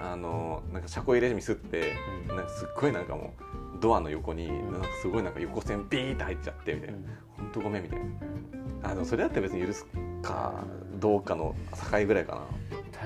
[0.00, 1.92] あのなんか車庫入れミスって、
[2.28, 2.36] うん。
[2.36, 3.34] なんかすっごいなんかも
[3.76, 4.72] うドアの横に、ん。
[4.72, 6.96] なんかすごいなんか横線ビーって入っちゃってみたいな、
[7.36, 8.90] 本当ごめんみたいな。
[8.90, 9.86] あのそれだったら別に許す
[10.22, 10.64] か
[10.98, 11.54] どうかの
[11.90, 12.40] 境ぐらいかな。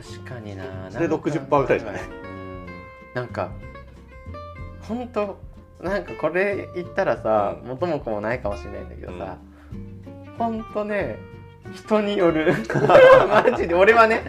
[0.02, 0.64] 確かにな。
[0.90, 2.02] それなんか60%ぐらいじゃない？
[2.02, 2.66] うん。
[3.14, 3.50] なんか
[4.82, 5.36] 本当
[5.82, 7.68] なんかこれ言ったらさ、うん。
[7.68, 9.38] 元も子もないかもしれないんだけどさ、
[10.36, 11.18] 本当ね
[11.74, 12.52] 人による。
[13.28, 13.74] マジで。
[13.74, 14.22] 俺はね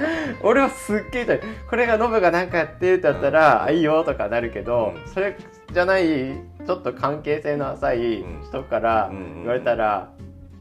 [0.44, 3.64] 俺はすっげえこれがノブが何かやってってやったら、うん。
[3.64, 5.08] あいいよとかなるけど、うん。
[5.08, 5.36] それ
[5.72, 6.34] じゃない
[6.66, 10.10] ちょっと関係性の浅い人から言われたら、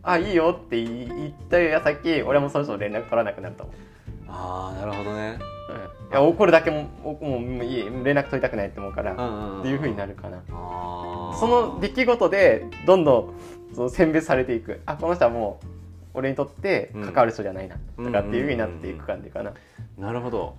[0.03, 3.77] あいいよって言った矢先俺もその人と連絡取らなくなると思う。
[4.29, 5.39] ああなるほどね。
[6.11, 10.43] いや怒るだけもおもういい連絡取りたくないって思うから、んっていう風になるかな。
[11.39, 13.35] その出来事でどんど
[13.73, 14.81] んその選別されていく。
[14.87, 15.67] あこの人はもう
[16.15, 19.53] 俺にとって関わる人じゃないな、うんとかっていう風になっていく感じかな、
[19.99, 20.57] なるほど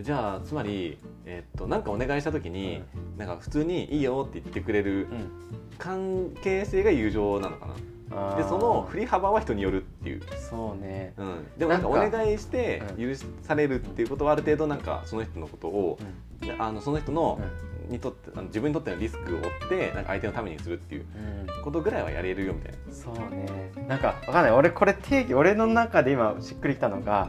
[0.00, 2.82] じゃあつまり、えっとなんかお願いした時に、
[3.16, 5.30] なんか普通に「いいよ」って言ってくれるうん。
[5.76, 7.74] 関係性が友情なのかな。
[8.12, 8.36] あー。
[8.36, 13.06] でその振り幅は人によるっていう、そうね、うん、でもなんかお願いして許
[13.42, 15.98] されるっていうことはある程度なんかその人のことを
[16.42, 16.60] う、ん。
[16.60, 17.92] あのその人のうん。
[17.92, 21.06] にとってあの自分にとってのリスクを負ってなんか相手のためにするっていう
[21.48, 21.62] うん。
[21.64, 22.78] ことぐらいはやれるよみたいな。
[22.90, 23.72] そうね。
[23.88, 24.52] なんかわかんない。
[24.52, 27.28] 俺これ定義俺の中で今しっくりきたのが、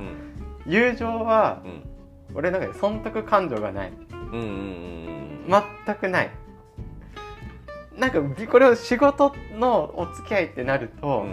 [0.65, 1.84] 友情はうん
[2.36, 3.93] 俺の中で損得感情がない。
[4.12, 4.48] うんうんうん
[5.48, 5.63] うん。
[5.86, 6.32] 全くない。
[7.98, 8.19] なんか
[8.52, 11.26] これを仕事のお付き合いってなると、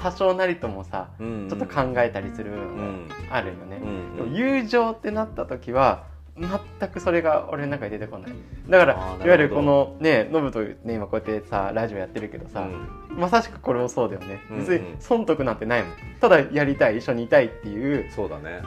[0.00, 3.08] 多少なりともさうんちょっと考えたりするのがうん。
[3.30, 6.04] あるよね、うんでも友情ってなった時は
[6.36, 8.32] 全くそれが俺の中に出てこない。
[8.68, 12.66] だからいわゆるこのねノブとね今こうやってさラジオやってるけどさ、
[13.10, 14.40] まさしくこれもそうだよね。
[14.50, 15.92] うん別に損得なんてないもん。
[16.20, 18.62] ただやりたい一緒にいたいっていうそうだね。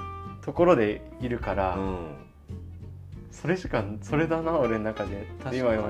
[0.46, 1.98] ところでいるから、うん。
[3.32, 5.28] それしかそれだな俺の中で。
[5.52, 5.84] 言われた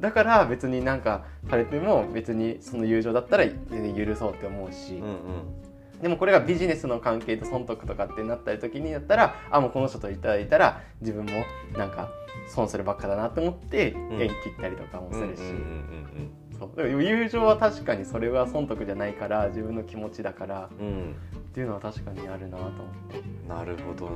[0.00, 0.12] だ。
[0.12, 6.02] から別になんかされても別にその友情だったら全然許そうって思うし、うんうん。
[6.02, 11.44] でもこれがビジネスの関係と損得とかってなった時になったらあもうこの人といただいたら自分も
[11.78, 12.10] なんか
[12.48, 14.20] 損するばっかだなと思ってん。
[14.20, 20.86] 縁切ったりとかもするし、うんうんうんそうだから友情は確かにそれは損得じゃないから自分の気持ちだからうん。
[20.86, 21.16] うん
[21.52, 22.74] っていうのは確かにあるなと思っ
[23.10, 23.22] て。
[23.46, 24.12] なるほどな。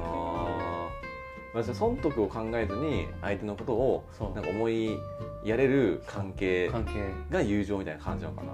[1.52, 4.96] まあじゃあ損得を考えずに相手のことをなんか思い
[5.44, 6.70] やれる関係
[7.30, 8.52] が友情みたいな感じなのかな。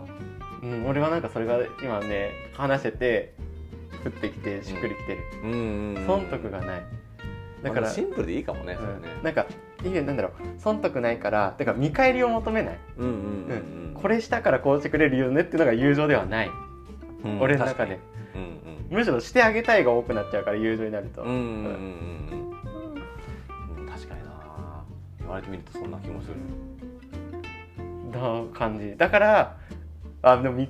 [0.62, 3.34] うん俺はなんかそれが今ね話してて
[4.05, 5.22] 降ってきてしっくりきてる、
[6.05, 6.82] 損得がない。
[7.62, 9.14] だから、シンプルでいいかもね、それね。
[9.18, 9.22] うん。
[9.22, 9.47] なんか
[9.85, 13.16] いいねなんだろう損得ないからだから見返りを求めない、うんうんう
[13.89, 16.51] んこれしたからこうしてくれるよねっていうのが友情ではない、
[17.24, 17.41] うん。
[17.41, 18.01] 俺の中で。
[18.35, 18.59] うん
[18.91, 21.72] むしろしてあげたいが多くなっちゃうから友情になると、うんうんうんうんうん。
[23.78, 24.85] うん確かにな。
[25.20, 26.35] 言われてみるとそんな気もする。
[28.12, 28.97] の感じ。
[28.97, 29.57] だから
[30.22, 30.68] あでもみ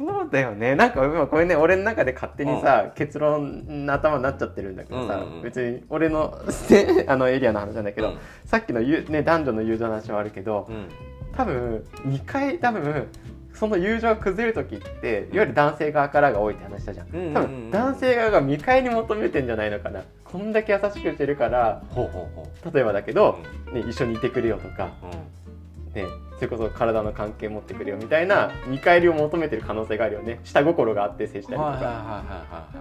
[0.00, 0.74] そうだよね。
[0.76, 5.42] なんか今これね俺の中で勝手にさ、結論の頭になっちゃってるんだけどさ、うんうんうん。
[5.42, 6.40] 別に俺の,、
[6.70, 8.18] ね、 あのエリアの話なんだけど、うん。
[8.46, 10.88] さっきのゆ、ね、男女の友情の話もあるけどうん。
[11.36, 13.06] 多分2回多分
[13.52, 20.02] その友情が崩れる時っていわゆる男性側からが多いって話したじゃん,、うんうんうん多分男性側が見返り求めてんじゃないのかな。
[20.24, 23.40] こんだけ優しくしてるからほう例えばだけど、
[23.72, 25.08] ね、一緒にいてくれよとか、うう
[25.90, 25.92] ん。
[25.92, 26.06] ね、
[26.40, 30.40] それこそ体の関係持ってくれよみたいな見返りを求めてる可能性があるよね。
[30.42, 32.80] 下心があって接したりとか。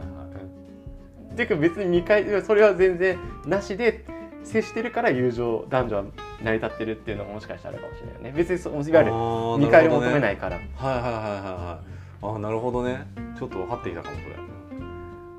[1.35, 4.05] ていうか別に見返りそれは全然なしで
[4.45, 6.03] 接してるから友情男女は
[6.41, 8.33] 成り立ってるっていうのももしかしたらあるかもしれないよね。
[8.37, 10.69] 別にそういわゆる見返り求めないから、ね。
[10.77, 12.35] はいはいはいはいはい。
[12.35, 13.07] あなるほどね。
[13.37, 14.35] ちょっと分かってきたかもそれ。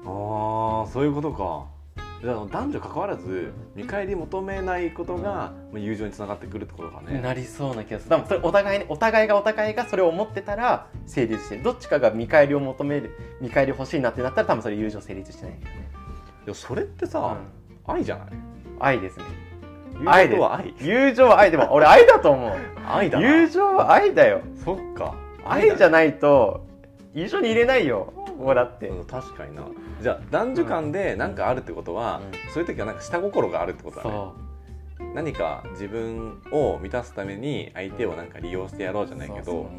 [0.05, 1.80] ああそういうことか
[2.23, 5.23] 男女関わらず見返り求めないことが
[5.73, 7.19] まあ友情につながってくるってことかね。
[7.21, 8.11] なりそうな気がする。
[8.11, 15.91] 多分それお互いにお互いがお互いがそれを思ってたら成立してるどっちかが見返りを求める見返り欲しいなってなったら多分それ友情成立してないけどね、
[16.45, 17.39] でもそれってさ、
[17.87, 18.29] 愛じゃない？
[18.79, 19.25] 愛ですね。
[20.07, 22.53] 愛とは愛友情は愛でも俺愛だと思う。
[22.87, 23.27] 愛だな。
[23.27, 24.43] 友情は愛だよ。
[24.63, 25.15] そっか。
[25.45, 26.67] 愛じゃいないと
[27.15, 29.67] 一緒に入れないよここだって、うん、確かにな。
[30.01, 32.53] じゃあ男女間で何かあるってことは、うん。
[32.53, 34.11] そういう時はなんか下心があるってことだね。
[34.11, 34.35] そ
[35.15, 39.71] 何か自分を満たすために相手をなんか利用してやろうじゃないけど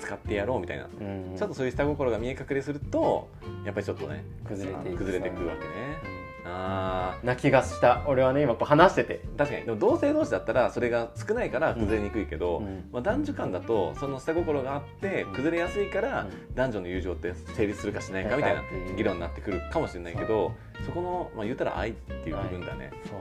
[0.00, 1.36] 使ってやろうみたいな、そううん。
[1.36, 3.30] ちょっとそういう下心が見え隠れすると
[3.64, 6.09] やっぱりちょっとね崩れていく崩れていくわけね
[6.44, 9.20] あな気がした俺はね今こう話してて。
[9.34, 9.64] ー確かに。
[9.64, 12.88] でも同性同士だったらそれが少ないから崩れにくいけど、うん。
[12.92, 18.62] まあ、男女間だとその下心があって崩れやすいから、男女の友情って成立するかしないかみたいな
[18.96, 20.52] 議論になってくるかもしれないけど
[20.84, 23.12] そこの、まあ、言ったら愛っていう部分だね、そ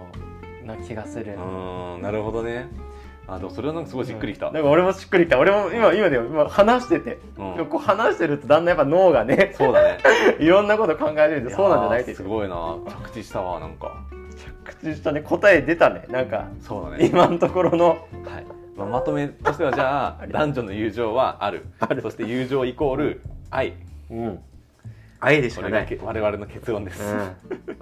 [0.63, 0.65] う。
[0.65, 1.33] な気がする。
[1.33, 2.67] うーんなるほどね
[3.31, 5.37] あでもそれはなんかすごいしっくりきた、なんか俺もしっくりきた。
[5.37, 7.65] 俺も今今でも今話してて、うん。
[7.67, 9.97] こう話してるとだんだんやっぱ脳がね そうだね。
[10.39, 12.77] いろんなこと考えれるんでそうなんじゃないってやーすごいな。
[13.05, 13.93] 着地したわなんか。
[14.65, 15.21] 着地したね。
[15.21, 16.05] 答え出たね。
[16.09, 17.05] なんかそうだね。
[17.05, 17.87] 今のところの。
[17.87, 17.99] はい。
[18.75, 21.65] まあ、まとめとしてはじゃあ 男女の友情はある。
[21.79, 22.01] ある。
[22.01, 23.21] そして友情イコール
[23.51, 23.73] 愛。
[24.09, 24.39] うん
[25.21, 27.35] 愛でしこれがけ我々の結論です、うん、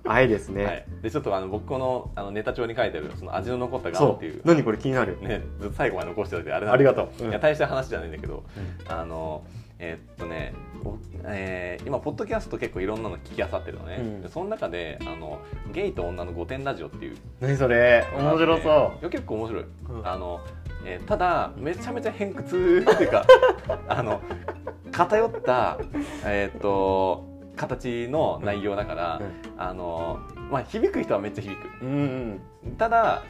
[0.06, 4.42] 愛ですね、はい、でちょっとあの僕このあのネタ帳に書いてあるその味の残ったガムっていう。
[4.44, 7.30] 何これ気になる、ねずっと最後まで残しておいてあれなんありがととう、うん。
[7.30, 8.44] いや大した話じゃないんだけど、
[8.88, 9.44] あの
[9.80, 14.22] えーっとね、おえー今ポッドキャスト結構いろんなの聞きあさってるのね、うん。
[14.24, 15.40] でその中であの
[15.72, 17.18] ゲイと女の御殿ラジオっていう。
[17.40, 18.06] 何それ？
[18.18, 20.08] 面白そいや結構面白い、うん。
[20.08, 20.42] あの
[20.86, 23.26] えーただめちゃめちゃ偏屈っていうか
[23.88, 24.22] あの
[24.92, 25.78] 偏った
[26.26, 27.27] えーっと
[27.58, 29.22] 形の内容だから、
[29.58, 31.86] あのまあ響く人はめっちゃ響く。
[31.86, 32.42] ううん。
[32.78, 33.24] ただ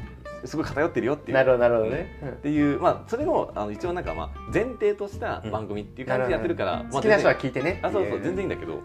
[0.46, 1.30] すごい偏ってるよっていう。
[1.30, 7.80] うんなるほどなるほどね、っていうまあそれをあの一応なんかまあ前提とした番組っていう感じでやってるから、まあ好きな人は全聞いてね。
[7.82, 8.80] 然あそうそう全然いい然んだけど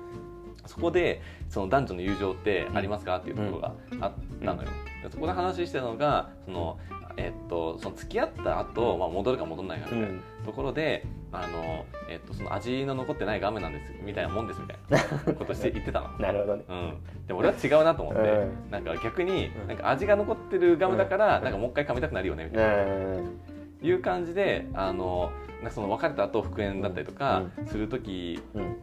[0.65, 1.21] そこで
[1.51, 3.17] その男女の友情ってありますか？
[3.17, 4.13] っていうところがあっ
[4.45, 4.69] たのよ、
[5.03, 6.79] でそこで話してたのがその
[7.17, 14.79] えっとその付き合った後、まあ戻るか戻らないかみたいなところで、あのえっとその味の残ってないガムなんですみたいなもんですみたい
[15.27, 15.35] な。
[15.35, 16.09] ことして言ってたの。
[16.19, 16.65] なるほどね。
[16.69, 16.95] うん、
[17.27, 18.71] でも俺は違うなと思って、うん。
[18.71, 19.69] なんか逆にうん。
[19.69, 21.45] なんか味が残ってるガムだから、うん。
[21.45, 22.89] なんかもう一回噛みたくなるよねみたいな、う
[23.21, 23.41] ん。
[23.83, 28.77] いう感じであのなんかその別れた後復縁だったりとかうする時うん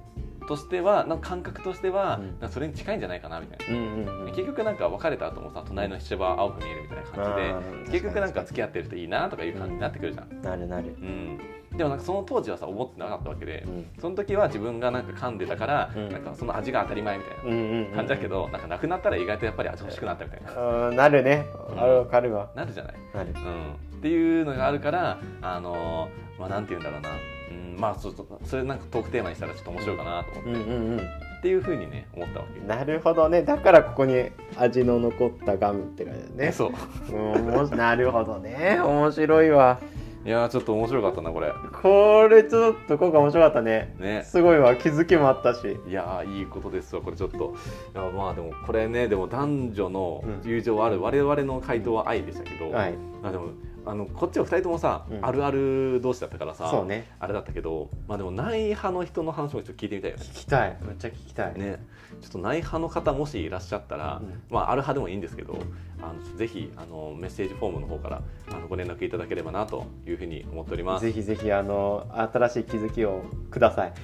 [0.50, 2.20] としてはなんか感覚としては、
[2.50, 3.76] それに近いんじゃないかなみたいな。
[3.76, 10.88] うんうんうん結局なんか別れた後もさ隣の芝は青く見えるみたいな感じで結局なんか付き合ってるといいなとかいう感じになってくるじゃん、なるなる。
[10.88, 11.40] うん、
[11.78, 13.86] でもなんかその当時はさ思ってなかったわけでうん。
[14.00, 16.10] その時は自分がなんか噛んでたから、うん。
[16.10, 17.44] なんかその味が当たり前みたいな。
[17.44, 21.46] うんうんうん感じだけど、なんかなくなったら意外とやっぱり味欲しくなったみたいな、うんなるね。
[21.72, 21.80] うん。
[21.80, 22.50] あるわかるわ。
[22.56, 23.34] なるじゃない、なる。
[23.36, 27.10] うん、っていうのがあるからあのーまあなんて言うんだろうな、
[27.50, 31.00] うん、まあそそそれなんかトークテーマにしたらちょっと面白いかなと思って、うんうんうん。
[31.00, 33.44] っていうふうにね思ったわけなるほどね。
[33.44, 36.52] だからここに味の残ったガムって感じだね。
[36.52, 37.16] そう。
[37.16, 38.80] うんなるほどね。
[38.80, 39.80] 面白いわ。
[40.26, 41.54] いやーちょっと面白かったなこれ。
[41.82, 43.96] これちょっと今回面白かったね。
[44.00, 44.24] ね。
[44.26, 44.76] すごいわ。
[44.76, 45.78] 気づきもあったし。
[45.88, 47.56] いやーいいことですわこれちょっと。
[47.96, 50.50] いやまあでもこれねでも男女のうん。
[50.50, 52.96] 友情はある、我々の回答は愛でしたけど、はい。
[53.24, 53.52] あでも
[53.90, 55.26] あのこっちは2人ともさ、うん。
[55.26, 57.10] あるある同士だったからさそうね。
[57.20, 60.24] あれだったけどまあでもない派の人の話もちょっと聞いてみたいよね。
[60.24, 60.78] 聞きたい。
[60.82, 61.58] めっちゃ聞きたい。
[61.58, 61.84] ね。
[62.22, 64.42] ちょっとない派の方もしいらっしゃったら、うん。
[64.50, 65.58] まあある派でもいいんですけど
[66.02, 68.22] あのぜひあのメッセージフォームの方から
[68.52, 71.06] あのご連絡いただければなというふうに思っております。
[71.06, 74.00] ぜひぜひあの新しい気づきをください、はい、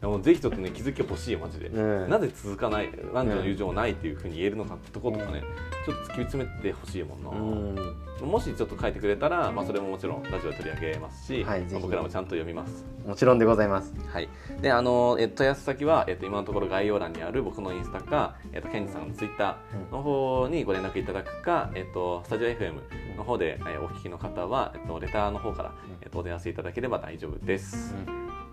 [0.00, 2.08] でもぜひちょっとね気づき欲しいよマジで、うん。
[2.08, 5.42] なぜ続かない男女の友情もないっていうふうに言えるのかってとことかね、
[5.86, 12.84] ちょっと突き詰めてほしいもんな、うん、もしちょっと書いてくれたら、まあ、それももちろんラジオで取り上げますし、はい僕らもちゃんと読みます。
[13.06, 13.94] もちろんでございます。
[14.12, 14.28] はい、
[14.60, 22.80] であの、えっと、問い合わせ先は、えっと、今のところ概要欄にある僕のインスタか、えっと、ケンジさんのツイッターの方にご連絡いただくか、えっと、スタジオ FM
[23.16, 27.94] の方で、えーお聞きの方は、えっと、レターの方から、えっと、お電話していただければ大丈夫です。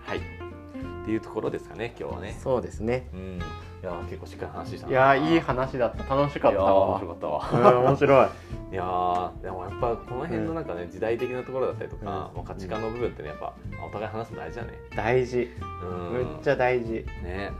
[0.05, 0.17] はい。
[0.17, 2.37] っていうところですかね今日はね。
[2.43, 3.07] そうですね。
[3.13, 3.39] うん、い
[3.81, 6.03] やー結構しっかり話したいやーいい話だった。
[6.15, 7.73] 楽しかった面わ白かったわ。
[7.77, 8.27] うん面白い。
[8.73, 12.43] いやーでもやっぱこの辺のなんかね、時代的なところだったりとか、うん。
[12.43, 13.53] 価値観の部分ってねやっぱ
[13.85, 14.73] お互い話すの大事だね。
[14.95, 15.49] 大事。
[15.61, 16.13] うん。
[16.13, 17.05] めっちゃ大事。
[17.23, 17.51] ね。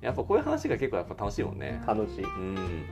[0.00, 1.82] やっぱこういう話が結構やっぱ楽しいもんね。
[1.84, 2.24] 楽しい。
[2.24, 2.84] うん。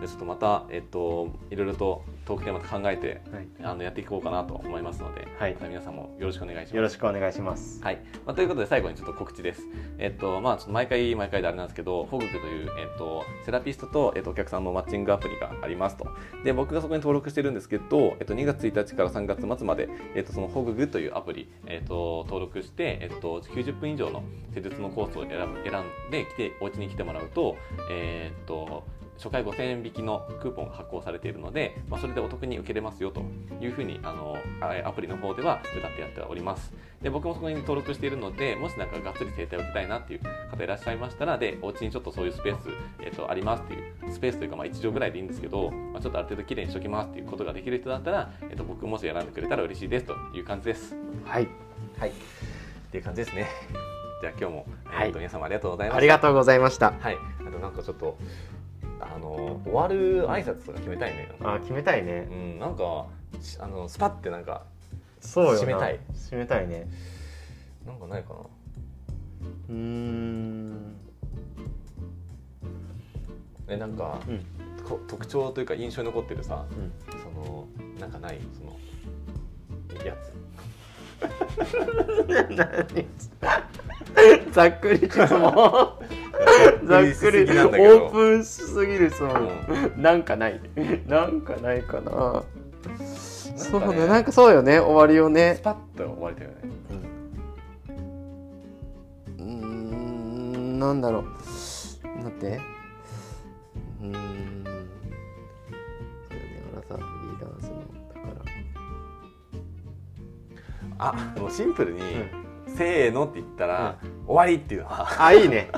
[0.00, 6.76] でちょっとまたえっといろいろとトークテーマ考えてはいあのやっていこうかなと思いますので、はいまた皆さんもよろしくお願いします。
[6.76, 9.62] よろしくお願いしますはい、まあ、ということで最後にちょっと告知です。
[9.98, 16.06] えっとまあちょっと毎回毎回であれなんですけど、フォグクというえっとセラピストとえっとお客さんのマッチングアプリがありますと。
[16.44, 24.22] で僕がそこに登録してるんですけど、えっと2月1日から3月末までえっとそのフォググというアプリえっと登録してえっと90分以上の
[24.54, 27.56] 施術のコースを選ぶ選んで来てお家に来てもらうと
[27.90, 28.84] えっと
[29.22, 33.22] 初回5000円引きのクーポンが発行されているので、まあ、それでお得に受けれますよと
[33.60, 36.72] いうふうにあのあアプリの方では歌ってやっております。
[37.00, 40.20] で僕もそこに登録しているのでもしなんかがっつり整体を受けたいなっていう
[40.50, 42.68] 方いらっしゃいましたらでお家にちょっとそういうスペース、
[43.00, 50.96] えっとありますっていうスペースというかまあ1畳ぐらいでいいんですけど、まあ、ちょっとある程度きれいにしときますっていうことができる人だったら、えっと僕もし選んでくれたら嬉しいですという感じです。
[51.24, 51.46] はい
[51.98, 52.12] はい、っ
[52.90, 53.46] ていう感じですね。
[54.20, 55.98] じゃあ今日も、はいえっと皆様ありがとうございました。
[55.98, 58.16] ありがとうございましたはい、あとなんかちょっと
[59.02, 61.28] あの終わる挨拶とか決めたいね。
[61.42, 62.28] あ決めたいね。
[62.30, 63.06] うん、なんか
[63.40, 64.64] しあのスパってなんか
[65.20, 65.98] そう締めたい。
[66.14, 66.88] 締めたいね。
[67.86, 68.40] なんかないかな。
[69.70, 70.94] うーん。
[73.68, 74.44] えなんか、うん。
[74.84, 76.92] こ特徴というか印象に残ってるさ、うん。
[77.20, 77.66] その
[77.98, 78.78] なんかないその
[80.04, 80.32] やつ。
[84.52, 85.22] ざっくり質問。
[86.84, 87.42] ざっくり。
[87.42, 89.48] オープンしすぎる質問、
[89.96, 90.60] なんかない。
[91.06, 92.42] なんかないかな。
[93.56, 94.00] そうなんかね。
[94.02, 94.06] ね。
[94.08, 94.78] なんかそうよね。
[94.80, 95.54] 終わりをね。
[95.56, 96.56] スパッと終わりたよね。
[99.38, 100.78] うーん。
[100.78, 101.24] なんだろう。
[102.22, 102.60] 待って。
[104.00, 104.64] うーん。
[104.64, 107.76] そうよねアラサーフリーランスの
[108.14, 108.26] だか
[110.98, 111.06] ら。
[111.08, 113.96] あでもシンプルに、うんせーのって言ったら、
[114.26, 114.88] 終わりっていうの。
[114.88, 115.24] は。
[115.24, 115.70] あいいね。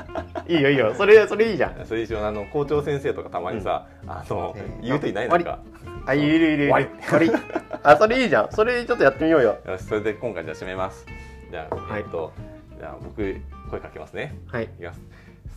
[0.47, 0.93] いいよいいよ。
[0.97, 1.85] それそれいいじゃん。
[1.85, 5.59] それ一緒あの校長先生とかたまにさ、あの言う人いない終わなんか。
[6.07, 6.63] あいるいるいる。
[6.65, 6.87] 終わり。
[7.01, 7.43] 終わり。
[7.83, 8.51] あそれいいじゃん。
[8.51, 9.57] それちょっとやってみようよ。
[9.65, 11.05] よしそれで今回じゃあ締めます。
[11.51, 12.01] じゃあ、はい。
[12.01, 12.31] えっと
[12.77, 13.35] じゃあ僕
[13.69, 14.35] 声かけますね。
[14.47, 14.65] はい。
[14.65, 15.01] いきます。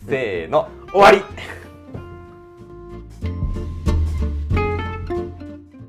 [0.07, 1.21] せーの終わり